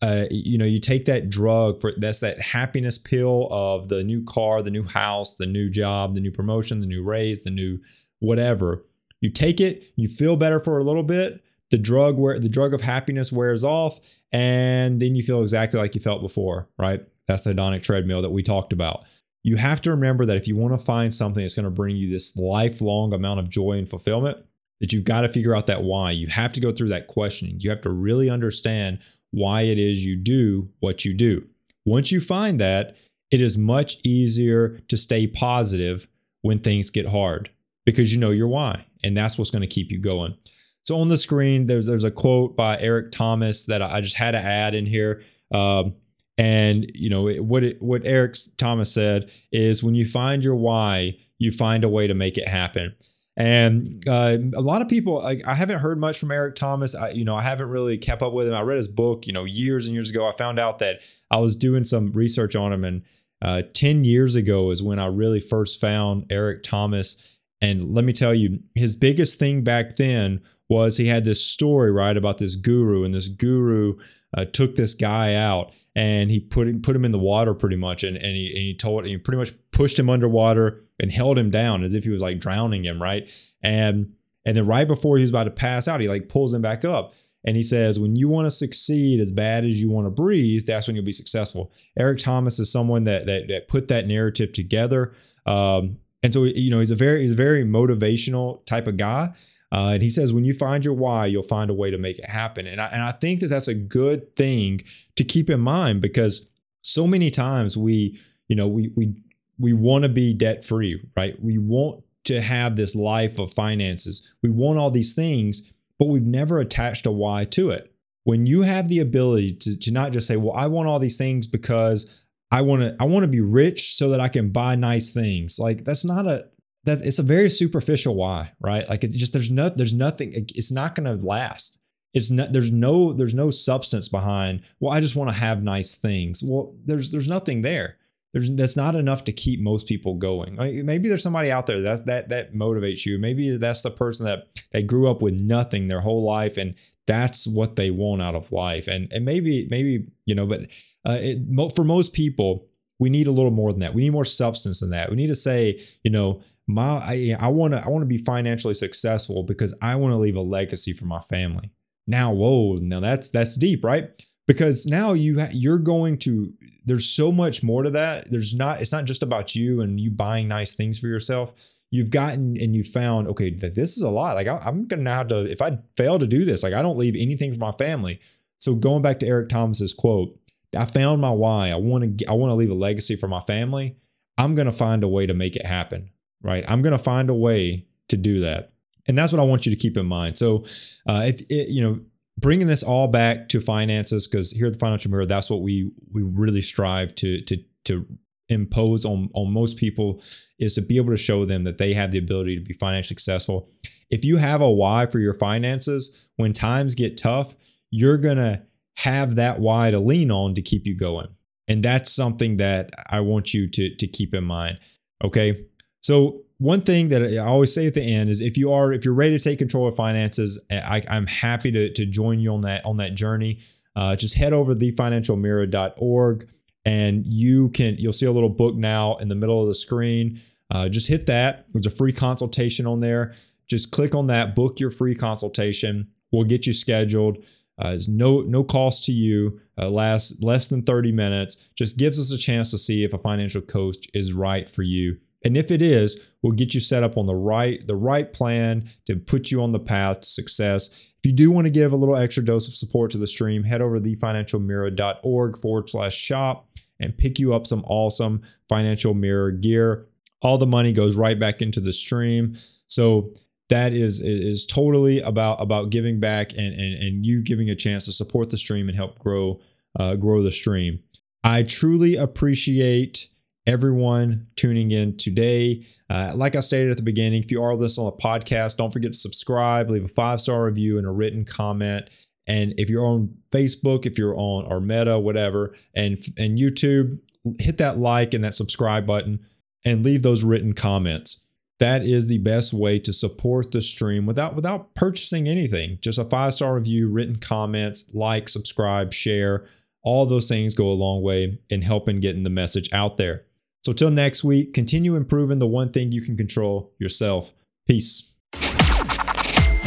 Uh, 0.01 0.25
you 0.31 0.57
know, 0.57 0.65
you 0.65 0.79
take 0.79 1.05
that 1.05 1.29
drug 1.29 1.81
for 1.81 1.91
that's 1.97 2.21
that 2.21 2.41
happiness 2.41 2.97
pill 2.97 3.47
of 3.51 3.89
the 3.89 4.03
new 4.03 4.23
car, 4.23 4.61
the 4.61 4.71
new 4.71 4.85
house, 4.85 5.35
the 5.35 5.45
new 5.45 5.69
job, 5.69 6.13
the 6.13 6.21
new 6.21 6.31
promotion, 6.31 6.79
the 6.79 6.87
new 6.87 7.03
raise, 7.03 7.43
the 7.43 7.51
new 7.51 7.79
whatever. 8.19 8.85
You 9.19 9.29
take 9.29 9.59
it, 9.59 9.83
you 9.95 10.07
feel 10.07 10.37
better 10.37 10.59
for 10.59 10.77
a 10.77 10.83
little 10.83 11.03
bit. 11.03 11.43
The 11.71 11.77
drug 11.77 12.17
where 12.17 12.39
the 12.39 12.49
drug 12.49 12.73
of 12.73 12.81
happiness 12.81 13.31
wears 13.31 13.63
off, 13.63 13.99
and 14.31 14.99
then 14.99 15.15
you 15.15 15.21
feel 15.21 15.43
exactly 15.43 15.79
like 15.79 15.93
you 15.93 16.01
felt 16.01 16.21
before, 16.21 16.67
right? 16.79 17.05
That's 17.27 17.43
the 17.43 17.53
hedonic 17.53 17.83
treadmill 17.83 18.23
that 18.23 18.31
we 18.31 18.41
talked 18.41 18.73
about. 18.73 19.03
You 19.43 19.57
have 19.57 19.79
to 19.81 19.91
remember 19.91 20.25
that 20.25 20.37
if 20.37 20.47
you 20.47 20.55
want 20.55 20.73
to 20.73 20.83
find 20.83 21.13
something 21.13 21.43
that's 21.43 21.53
going 21.53 21.65
to 21.65 21.69
bring 21.69 21.95
you 21.95 22.09
this 22.09 22.35
lifelong 22.35 23.13
amount 23.13 23.39
of 23.39 23.49
joy 23.49 23.73
and 23.73 23.87
fulfillment, 23.87 24.39
that 24.79 24.93
you've 24.93 25.03
got 25.03 25.21
to 25.21 25.29
figure 25.29 25.55
out 25.55 25.65
that 25.65 25.83
why. 25.83 26.11
You 26.11 26.27
have 26.27 26.53
to 26.53 26.61
go 26.61 26.71
through 26.71 26.89
that 26.89 27.07
questioning. 27.07 27.59
You 27.59 27.69
have 27.69 27.81
to 27.81 27.89
really 27.89 28.29
understand 28.29 28.99
why 29.31 29.61
it 29.61 29.77
is 29.77 30.05
you 30.05 30.15
do 30.15 30.69
what 30.79 31.05
you 31.05 31.13
do. 31.13 31.47
Once 31.85 32.11
you 32.11 32.19
find 32.19 32.59
that, 32.59 32.95
it 33.31 33.41
is 33.41 33.57
much 33.57 33.97
easier 34.03 34.79
to 34.87 34.97
stay 34.97 35.27
positive 35.27 36.07
when 36.41 36.59
things 36.59 36.89
get 36.89 37.07
hard 37.07 37.49
because 37.85 38.13
you 38.13 38.19
know 38.19 38.31
your 38.31 38.47
why, 38.47 38.85
and 39.03 39.15
that's 39.15 39.37
what's 39.37 39.51
going 39.51 39.61
to 39.61 39.67
keep 39.67 39.91
you 39.91 39.99
going. 39.99 40.35
So 40.83 40.99
on 40.99 41.07
the 41.07 41.17
screen, 41.17 41.67
there's 41.67 41.85
there's 41.85 42.03
a 42.03 42.11
quote 42.11 42.55
by 42.55 42.79
Eric 42.79 43.11
Thomas 43.11 43.65
that 43.67 43.81
I 43.81 44.01
just 44.01 44.17
had 44.17 44.31
to 44.31 44.39
add 44.39 44.73
in 44.73 44.85
here. 44.85 45.21
Um, 45.51 45.95
and 46.37 46.89
you 46.95 47.09
know 47.09 47.27
what 47.43 47.63
it, 47.63 47.81
what 47.81 48.01
Eric 48.05 48.35
Thomas 48.57 48.91
said 48.91 49.29
is 49.51 49.83
when 49.83 49.93
you 49.93 50.05
find 50.05 50.43
your 50.43 50.55
why, 50.55 51.17
you 51.37 51.51
find 51.51 51.83
a 51.83 51.89
way 51.89 52.07
to 52.07 52.13
make 52.13 52.37
it 52.37 52.47
happen. 52.47 52.95
And 53.39 54.03
uh, 54.05 54.37
a 54.53 54.61
lot 54.61 54.81
of 54.81 54.89
people, 54.89 55.21
like, 55.21 55.41
I 55.47 55.55
haven't 55.55 55.79
heard 55.79 55.97
much 55.97 56.19
from 56.19 56.29
Eric 56.29 56.55
Thomas. 56.55 56.93
I, 56.93 57.11
you 57.11 57.23
know, 57.23 57.35
I 57.35 57.41
haven't 57.41 57.69
really 57.69 57.97
kept 57.97 58.21
up 58.21 58.33
with 58.33 58.47
him. 58.47 58.53
I 58.53 58.61
read 58.61 58.75
his 58.75 58.89
book, 58.89 59.25
you 59.25 59.31
know, 59.31 59.45
years 59.45 59.85
and 59.85 59.93
years 59.93 60.09
ago. 60.09 60.27
I 60.27 60.33
found 60.33 60.59
out 60.59 60.79
that 60.79 60.99
I 61.31 61.37
was 61.37 61.55
doing 61.55 61.85
some 61.85 62.11
research 62.11 62.57
on 62.57 62.73
him, 62.73 62.83
and 62.83 63.01
uh, 63.41 63.61
ten 63.73 64.03
years 64.03 64.35
ago 64.35 64.71
is 64.71 64.83
when 64.83 64.99
I 64.99 65.05
really 65.05 65.39
first 65.39 65.79
found 65.79 66.25
Eric 66.29 66.63
Thomas. 66.63 67.37
And 67.61 67.93
let 67.93 68.03
me 68.03 68.11
tell 68.11 68.35
you, 68.35 68.59
his 68.75 68.93
biggest 68.93 69.39
thing 69.39 69.63
back 69.63 69.95
then 69.95 70.41
was 70.67 70.97
he 70.97 71.07
had 71.07 71.23
this 71.23 71.43
story 71.43 71.91
right 71.91 72.17
about 72.17 72.39
this 72.39 72.57
guru, 72.57 73.05
and 73.05 73.13
this 73.13 73.29
guru 73.29 73.95
uh, 74.37 74.45
took 74.45 74.75
this 74.75 74.93
guy 74.93 75.35
out 75.35 75.71
and 75.95 76.29
he 76.29 76.39
put 76.39 76.67
him 76.67 76.81
put 76.81 76.95
him 76.95 77.03
in 77.03 77.11
the 77.11 77.17
water 77.19 77.53
pretty 77.53 77.75
much, 77.75 78.03
and 78.03 78.15
and 78.17 78.35
he, 78.35 78.47
and 78.47 78.57
he 78.57 78.75
told 78.75 79.05
he 79.05 79.17
pretty 79.17 79.37
much 79.37 79.53
pushed 79.71 79.97
him 79.97 80.09
underwater 80.09 80.83
and 80.99 81.11
held 81.11 81.37
him 81.37 81.49
down 81.49 81.83
as 81.83 81.93
if 81.93 82.03
he 82.03 82.09
was 82.09 82.21
like 82.21 82.39
drowning 82.39 82.83
him, 82.83 83.01
right? 83.01 83.29
And 83.61 84.13
and 84.45 84.57
then 84.57 84.65
right 84.65 84.87
before 84.87 85.17
he 85.17 85.21
was 85.21 85.29
about 85.29 85.43
to 85.45 85.51
pass 85.51 85.87
out, 85.87 86.01
he 86.01 86.07
like 86.07 86.29
pulls 86.29 86.53
him 86.53 86.61
back 86.61 86.85
up. 86.85 87.13
And 87.45 87.55
he 87.55 87.63
says, 87.63 87.99
when 87.99 88.17
you 88.17 88.27
want 88.27 88.47
to 88.47 88.51
succeed 88.51 89.21
as 89.21 89.31
bad 89.31 89.63
as 89.63 89.81
you 89.81 89.89
want 89.89 90.07
to 90.07 90.11
breathe, 90.11 90.65
that's 90.65 90.87
when 90.87 90.95
you'll 90.95 91.05
be 91.05 91.11
successful. 91.11 91.71
Eric 91.97 92.19
Thomas 92.19 92.59
is 92.59 92.71
someone 92.71 93.05
that 93.05 93.25
that, 93.27 93.47
that 93.47 93.67
put 93.67 93.87
that 93.89 94.07
narrative 94.07 94.51
together. 94.51 95.13
Um, 95.45 95.99
and 96.21 96.33
so 96.33 96.43
you 96.43 96.69
know 96.69 96.79
he's 96.79 96.91
a 96.91 96.95
very 96.95 97.21
he's 97.21 97.31
a 97.31 97.35
very 97.35 97.63
motivational 97.63 98.65
type 98.65 98.87
of 98.87 98.97
guy. 98.97 99.33
Uh, 99.71 99.91
and 99.93 100.01
he 100.01 100.09
says, 100.09 100.33
when 100.33 100.43
you 100.43 100.53
find 100.53 100.83
your 100.83 100.95
why, 100.95 101.27
you'll 101.27 101.43
find 101.43 101.69
a 101.69 101.73
way 101.73 101.91
to 101.91 101.97
make 101.97 102.17
it 102.17 102.25
happen. 102.25 102.65
And 102.65 102.81
I, 102.81 102.87
and 102.87 103.03
I 103.03 103.11
think 103.11 103.39
that 103.41 103.47
that's 103.47 103.67
a 103.67 103.75
good 103.75 104.35
thing 104.35 104.81
to 105.15 105.23
keep 105.23 105.49
in 105.49 105.59
mind 105.59 106.01
because 106.01 106.47
so 106.81 107.05
many 107.05 107.29
times 107.29 107.77
we, 107.77 108.19
you 108.47 108.55
know, 108.55 108.67
we, 108.67 108.91
we, 108.95 109.13
we 109.59 109.73
want 109.73 110.03
to 110.03 110.09
be 110.09 110.33
debt 110.33 110.63
free, 110.63 111.01
right? 111.15 111.41
We 111.41 111.57
want 111.57 112.03
to 112.25 112.41
have 112.41 112.75
this 112.75 112.95
life 112.95 113.39
of 113.39 113.51
finances. 113.53 114.35
We 114.41 114.49
want 114.49 114.79
all 114.79 114.91
these 114.91 115.13
things, 115.13 115.71
but 115.97 116.07
we've 116.07 116.25
never 116.25 116.59
attached 116.59 117.05
a 117.05 117.11
why 117.11 117.45
to 117.45 117.71
it. 117.71 117.93
When 118.23 118.45
you 118.45 118.61
have 118.61 118.87
the 118.87 118.99
ability 118.99 119.53
to, 119.61 119.77
to 119.77 119.91
not 119.91 120.11
just 120.11 120.27
say, 120.27 120.35
well, 120.35 120.55
I 120.55 120.67
want 120.67 120.87
all 120.87 120.99
these 120.99 121.17
things 121.17 121.47
because 121.47 122.25
I 122.51 122.61
want 122.61 122.81
to 122.81 122.95
I 122.99 123.05
want 123.05 123.23
to 123.23 123.27
be 123.27 123.41
rich 123.41 123.95
so 123.95 124.09
that 124.09 124.19
I 124.19 124.27
can 124.27 124.49
buy 124.49 124.75
nice 124.75 125.13
things. 125.13 125.59
Like 125.59 125.83
that's 125.83 126.05
not 126.05 126.27
a 126.27 126.45
that's 126.83 127.01
it's 127.01 127.19
a 127.19 127.23
very 127.23 127.49
superficial 127.49 128.15
why, 128.15 128.53
right? 128.59 128.87
Like 128.89 129.03
it 129.03 129.11
just 129.11 129.33
there's 129.33 129.51
no 129.51 129.69
there's 129.69 129.93
nothing. 129.93 130.31
It's 130.33 130.71
not 130.71 130.95
going 130.95 131.05
to 131.05 131.25
last. 131.25 131.77
It's 132.13 132.31
not 132.31 132.53
there's 132.53 132.71
no 132.71 133.13
there's 133.13 133.35
no 133.35 133.49
substance 133.51 134.09
behind. 134.09 134.61
Well, 134.79 134.93
I 134.93 134.99
just 134.99 135.15
want 135.15 135.29
to 135.29 135.35
have 135.35 135.63
nice 135.63 135.95
things. 135.95 136.41
Well, 136.43 136.75
there's 136.85 137.11
there's 137.11 137.29
nothing 137.29 137.61
there. 137.61 137.97
There's 138.33 138.51
that's 138.51 138.77
not 138.77 138.95
enough 138.95 139.23
to 139.23 139.31
keep 139.31 139.59
most 139.59 139.87
people 139.87 140.13
going. 140.15 140.55
Maybe 140.85 141.09
there's 141.09 141.23
somebody 141.23 141.51
out 141.51 141.65
there 141.65 141.81
that's 141.81 142.03
that 142.03 142.29
that 142.29 142.53
motivates 142.53 143.05
you. 143.05 143.17
Maybe 143.17 143.57
that's 143.57 143.81
the 143.81 143.89
person 143.89 144.25
that 144.25 144.49
they 144.71 144.83
grew 144.83 145.09
up 145.09 145.21
with 145.21 145.33
nothing 145.33 145.87
their 145.87 146.01
whole 146.01 146.23
life, 146.23 146.57
and 146.57 146.75
that's 147.07 147.47
what 147.47 147.75
they 147.75 147.89
want 147.89 148.21
out 148.21 148.35
of 148.35 148.51
life. 148.51 148.87
And 148.87 149.11
and 149.11 149.25
maybe 149.25 149.67
maybe 149.71 150.05
you 150.25 150.35
know, 150.35 150.45
but 150.45 150.61
uh, 151.05 151.17
it, 151.19 151.39
for 151.75 151.83
most 151.83 152.13
people, 152.13 152.67
we 152.99 153.09
need 153.09 153.25
a 153.25 153.31
little 153.31 153.51
more 153.51 153.71
than 153.71 153.79
that. 153.79 153.95
We 153.95 154.03
need 154.03 154.11
more 154.11 154.25
substance 154.25 154.81
than 154.81 154.91
that. 154.91 155.09
We 155.09 155.15
need 155.15 155.27
to 155.27 155.35
say, 155.35 155.81
you 156.03 156.11
know, 156.11 156.43
my 156.67 156.99
I, 156.99 157.35
I 157.39 157.47
want 157.47 157.73
to 157.73 157.83
I 157.83 157.89
want 157.89 158.03
to 158.03 158.07
be 158.07 158.19
financially 158.19 158.75
successful 158.75 159.43
because 159.43 159.73
I 159.81 159.95
want 159.95 160.11
to 160.11 160.17
leave 160.17 160.35
a 160.35 160.41
legacy 160.41 160.93
for 160.93 161.05
my 161.05 161.19
family. 161.19 161.71
Now, 162.05 162.31
whoa, 162.31 162.75
now 162.75 162.99
that's 162.99 163.31
that's 163.31 163.55
deep, 163.55 163.83
right? 163.83 164.09
Because 164.45 164.85
now 164.85 165.13
you 165.13 165.39
ha- 165.39 165.49
you're 165.51 165.79
going 165.79 166.17
to 166.19 166.53
there's 166.85 167.07
so 167.07 167.31
much 167.31 167.63
more 167.63 167.83
to 167.83 167.91
that. 167.91 168.29
There's 168.31 168.55
not 168.55 168.81
it's 168.81 168.91
not 168.91 169.05
just 169.05 169.23
about 169.23 169.55
you 169.55 169.81
and 169.81 169.99
you 169.99 170.11
buying 170.11 170.47
nice 170.47 170.75
things 170.75 170.99
for 170.99 171.07
yourself. 171.07 171.53
You've 171.91 172.11
gotten 172.11 172.57
and 172.59 172.75
you 172.75 172.83
found 172.83 173.27
okay 173.29 173.51
that 173.55 173.75
this 173.75 173.97
is 173.97 174.03
a 174.03 174.09
lot. 174.09 174.35
Like 174.35 174.47
I, 174.47 174.57
I'm 174.57 174.87
gonna 174.87 175.13
have 175.13 175.27
to 175.27 175.49
if 175.49 175.61
I 175.61 175.79
fail 175.97 176.19
to 176.19 176.27
do 176.27 176.45
this, 176.45 176.63
like 176.63 176.73
I 176.73 176.81
don't 176.81 176.97
leave 176.97 177.15
anything 177.17 177.53
for 177.53 177.59
my 177.59 177.71
family. 177.73 178.19
So 178.57 178.75
going 178.75 179.01
back 179.01 179.19
to 179.19 179.27
Eric 179.27 179.49
Thomas's 179.49 179.93
quote, 179.93 180.37
I 180.77 180.85
found 180.85 181.21
my 181.21 181.31
why. 181.31 181.69
I 181.69 181.75
want 181.75 182.19
to 182.19 182.25
I 182.25 182.33
want 182.33 182.51
to 182.51 182.55
leave 182.55 182.71
a 182.71 182.75
legacy 182.75 183.15
for 183.15 183.27
my 183.27 183.39
family. 183.39 183.95
I'm 184.37 184.55
going 184.55 184.67
to 184.67 184.71
find 184.71 185.03
a 185.03 185.07
way 185.07 185.25
to 185.25 185.33
make 185.33 185.57
it 185.57 185.65
happen 185.65 186.11
right? 186.41 186.63
I'm 186.67 186.81
going 186.81 186.95
to 186.95 187.03
find 187.03 187.29
a 187.29 187.33
way 187.33 187.85
to 188.09 188.17
do 188.17 188.41
that. 188.41 188.71
And 189.07 189.17
that's 189.17 189.31
what 189.31 189.39
I 189.39 189.43
want 189.43 189.65
you 189.65 189.71
to 189.71 189.75
keep 189.75 189.97
in 189.97 190.05
mind. 190.05 190.37
So, 190.37 190.65
uh, 191.07 191.23
if 191.25 191.41
it, 191.49 191.69
you 191.69 191.81
know, 191.81 191.99
bringing 192.39 192.67
this 192.67 192.83
all 192.83 193.07
back 193.07 193.49
to 193.49 193.59
finances, 193.59 194.27
because 194.27 194.51
here 194.51 194.67
at 194.67 194.73
the 194.73 194.79
Financial 194.79 195.11
Mirror, 195.11 195.25
that's 195.25 195.49
what 195.49 195.61
we 195.61 195.91
we 196.11 196.21
really 196.21 196.61
strive 196.61 197.15
to 197.15 197.41
to 197.41 197.57
to 197.85 198.05
impose 198.47 199.05
on 199.05 199.29
on 199.33 199.51
most 199.53 199.77
people 199.77 200.21
is 200.57 200.73
to 200.75 200.81
be 200.81 200.97
able 200.97 201.11
to 201.11 201.17
show 201.17 201.45
them 201.45 201.63
that 201.65 201.77
they 201.77 201.93
have 201.93 202.11
the 202.11 202.17
ability 202.17 202.55
to 202.55 202.63
be 202.63 202.73
financially 202.73 203.07
successful. 203.09 203.69
If 204.09 204.25
you 204.25 204.37
have 204.37 204.61
a 204.61 204.69
why 204.69 205.05
for 205.05 205.19
your 205.19 205.33
finances, 205.33 206.29
when 206.37 206.53
times 206.53 206.95
get 206.95 207.17
tough, 207.17 207.55
you're 207.91 208.17
gonna 208.17 208.63
have 208.97 209.35
that 209.35 209.59
why 209.59 209.91
to 209.91 209.99
lean 209.99 210.31
on 210.31 210.55
to 210.55 210.61
keep 210.61 210.85
you 210.85 210.95
going. 210.95 211.27
And 211.67 211.83
that's 211.83 212.11
something 212.11 212.57
that 212.57 212.89
I 213.07 213.19
want 213.19 213.53
you 213.53 213.67
to 213.69 213.95
to 213.95 214.07
keep 214.07 214.33
in 214.33 214.43
mind. 214.43 214.79
Okay. 215.23 215.65
So 216.01 216.41
one 216.59 216.81
thing 216.81 217.07
that 217.09 217.23
I 217.23 217.37
always 217.37 217.73
say 217.73 217.87
at 217.87 217.93
the 217.93 218.03
end 218.03 218.29
is 218.29 218.41
if 218.41 218.57
you 218.57 218.71
are 218.71 218.93
if 218.93 219.05
you're 219.05 219.13
ready 219.13 219.37
to 219.37 219.43
take 219.43 219.59
control 219.59 219.87
of 219.87 219.95
finances, 219.95 220.59
I, 220.69 221.01
am 221.07 221.25
happy 221.25 221.71
to, 221.71 221.91
to 221.93 222.05
join 222.05 222.39
you 222.39 222.53
on 222.53 222.61
that 222.61 222.85
on 222.85 222.97
that 222.97 223.15
journey. 223.15 223.61
Uh, 223.95 224.15
just 224.15 224.37
head 224.37 224.53
over 224.53 224.75
to 224.75 224.79
thefinancialmirror.org 224.79 226.49
and 226.85 227.25
you 227.25 227.69
can 227.69 227.95
you'll 227.97 228.13
see 228.13 228.25
a 228.25 228.31
little 228.31 228.49
book 228.49 228.75
now 228.75 229.15
in 229.17 229.29
the 229.29 229.35
middle 229.35 229.61
of 229.61 229.67
the 229.67 229.73
screen. 229.73 230.41
Uh, 230.69 230.89
just 230.89 231.07
hit 231.07 231.25
that. 231.25 231.65
There's 231.73 231.85
a 231.85 231.91
free 231.91 232.13
consultation 232.13 232.85
on 232.85 232.99
there. 232.99 233.33
Just 233.67 233.91
click 233.91 234.13
on 234.13 234.27
that, 234.27 234.53
book 234.53 234.79
your 234.79 234.91
free 234.91 235.15
consultation. 235.15 236.09
We'll 236.31 236.43
get 236.43 236.67
you 236.67 236.73
scheduled. 236.73 237.37
Uh, 237.81 237.93
it's 237.95 238.09
no 238.09 238.41
no 238.41 238.65
cost 238.65 239.05
to 239.05 239.13
you. 239.13 239.61
Uh, 239.77 239.89
lasts 239.89 240.37
less 240.43 240.67
than 240.67 240.83
30 240.83 241.13
minutes. 241.13 241.69
Just 241.75 241.97
gives 241.97 242.19
us 242.19 242.33
a 242.33 242.37
chance 242.37 242.69
to 242.71 242.77
see 242.77 243.05
if 243.05 243.13
a 243.13 243.17
financial 243.17 243.61
coach 243.61 243.95
is 244.13 244.33
right 244.33 244.69
for 244.69 244.83
you. 244.83 245.19
And 245.43 245.55
if 245.55 245.71
it 245.71 245.81
is, 245.81 246.31
we'll 246.41 246.53
get 246.53 246.73
you 246.73 246.79
set 246.79 247.03
up 247.03 247.17
on 247.17 247.25
the 247.25 247.35
right 247.35 247.81
the 247.87 247.95
right 247.95 248.31
plan 248.31 248.89
to 249.05 249.15
put 249.15 249.51
you 249.51 249.61
on 249.61 249.71
the 249.71 249.79
path 249.79 250.21
to 250.21 250.27
success. 250.27 250.89
If 250.89 251.25
you 251.25 251.31
do 251.31 251.51
want 251.51 251.65
to 251.65 251.71
give 251.71 251.91
a 251.91 251.97
little 251.97 252.15
extra 252.15 252.43
dose 252.43 252.67
of 252.67 252.73
support 252.73 253.11
to 253.11 253.17
the 253.17 253.27
stream, 253.27 253.63
head 253.63 253.81
over 253.81 253.99
to 253.99 254.05
thefinancialmirror.org 254.05 255.57
forward 255.57 255.89
slash 255.89 256.15
shop 256.15 256.69
and 256.99 257.17
pick 257.17 257.39
you 257.39 257.53
up 257.53 257.67
some 257.67 257.83
awesome 257.85 258.41
financial 258.67 259.13
mirror 259.13 259.51
gear. 259.51 260.07
All 260.41 260.57
the 260.57 260.67
money 260.67 260.91
goes 260.91 261.15
right 261.15 261.39
back 261.39 261.61
into 261.61 261.79
the 261.79 261.93
stream. 261.93 262.57
So 262.87 263.31
that 263.69 263.93
is 263.93 264.19
is 264.19 264.65
totally 264.65 265.21
about 265.21 265.61
about 265.61 265.89
giving 265.89 266.19
back 266.19 266.51
and 266.53 266.73
and, 266.73 266.95
and 266.95 267.25
you 267.25 267.43
giving 267.43 267.69
a 267.69 267.75
chance 267.75 268.05
to 268.05 268.11
support 268.11 268.49
the 268.49 268.57
stream 268.57 268.89
and 268.89 268.97
help 268.97 269.19
grow 269.19 269.59
uh, 269.99 270.15
grow 270.15 270.43
the 270.43 270.51
stream. 270.51 270.99
I 271.43 271.63
truly 271.63 272.15
appreciate 272.15 273.28
everyone 273.69 274.43
tuning 274.55 274.89
in 274.89 275.15
today. 275.15 275.85
Uh, 276.09 276.31
like 276.33 276.55
I 276.55 276.59
stated 276.59 276.89
at 276.89 276.97
the 276.97 277.03
beginning, 277.03 277.43
if 277.43 277.51
you 277.51 277.61
are 277.61 277.75
listening 277.75 278.07
on 278.07 278.13
a 278.13 278.17
podcast, 278.17 278.77
don't 278.77 278.91
forget 278.91 279.13
to 279.13 279.17
subscribe, 279.17 279.91
leave 279.91 280.05
a 280.05 280.07
five 280.07 280.41
star 280.41 280.65
review 280.65 280.97
and 280.97 281.05
a 281.05 281.11
written 281.11 281.45
comment. 281.45 282.09
And 282.47 282.73
if 282.77 282.89
you're 282.89 283.05
on 283.05 283.35
Facebook, 283.51 284.07
if 284.07 284.17
you're 284.17 284.35
on 284.35 284.65
our 284.65 284.79
Meta, 284.79 285.19
whatever, 285.19 285.75
and 285.93 286.17
and 286.35 286.57
YouTube, 286.57 287.19
hit 287.59 287.77
that 287.77 287.99
like 287.99 288.33
and 288.33 288.43
that 288.43 288.55
subscribe 288.55 289.05
button 289.05 289.45
and 289.85 290.03
leave 290.03 290.23
those 290.23 290.43
written 290.43 290.73
comments. 290.73 291.43
That 291.77 292.03
is 292.03 292.27
the 292.27 292.39
best 292.39 292.73
way 292.73 292.97
to 292.99 293.13
support 293.13 293.71
the 293.71 293.81
stream 293.81 294.25
without 294.25 294.55
without 294.55 294.95
purchasing 294.95 295.47
anything. 295.47 295.99
Just 296.01 296.17
a 296.17 296.25
five 296.25 296.55
star 296.55 296.73
review, 296.73 297.07
written 297.07 297.35
comments, 297.35 298.05
like, 298.13 298.49
subscribe, 298.49 299.13
share. 299.13 299.67
All 300.01 300.25
those 300.25 300.47
things 300.47 300.73
go 300.73 300.87
a 300.87 300.93
long 300.93 301.21
way 301.21 301.59
in 301.69 301.83
helping 301.83 302.19
getting 302.19 302.41
the 302.41 302.49
message 302.49 302.91
out 302.91 303.17
there. 303.17 303.43
So 303.85 303.93
till 303.93 304.09
next 304.09 304.43
week, 304.43 304.73
continue 304.73 305.15
improving 305.15 305.59
the 305.59 305.67
one 305.67 305.91
thing 305.91 306.11
you 306.11 306.21
can 306.21 306.35
control 306.35 306.93
yourself. 306.99 307.53
Peace. 307.87 308.35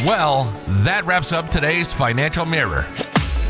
Well, 0.05 0.53
that 0.67 1.03
wraps 1.05 1.31
up 1.31 1.49
today's 1.49 1.93
Financial 1.93 2.45
Mirror. 2.45 2.87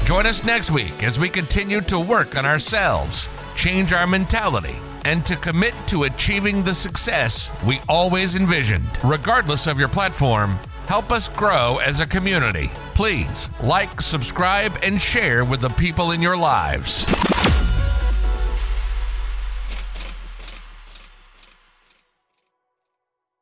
Join 0.06 0.25
us 0.25 0.43
next 0.43 0.69
week 0.69 1.01
as 1.01 1.19
we 1.19 1.29
continue 1.29 1.82
to 1.82 1.99
work 1.99 2.38
on 2.38 2.45
ourselves, 2.45 3.29
change 3.56 3.93
our 3.93 4.06
mentality, 4.06 4.75
and 5.06 5.25
to 5.25 5.36
commit 5.38 5.73
to 5.88 6.03
achieving 6.03 6.62
the 6.62 6.73
success 6.73 7.49
we 7.65 7.79
always 7.88 8.36
envisioned. 8.36 8.86
Regardless 9.03 9.65
of 9.65 9.79
your 9.79 9.89
platform, 9.89 10.60
help 10.88 11.12
us 11.12 11.29
grow 11.29 11.77
as 11.77 12.01
a 12.01 12.06
community. 12.06 12.69
Please 12.93 13.49
like, 13.62 14.01
subscribe, 14.01 14.77
and 14.84 15.01
share 15.01 15.45
with 15.45 15.62
the 15.62 15.69
people 15.69 16.12
in 16.12 16.21
your 16.21 16.38
lives. 16.38 17.06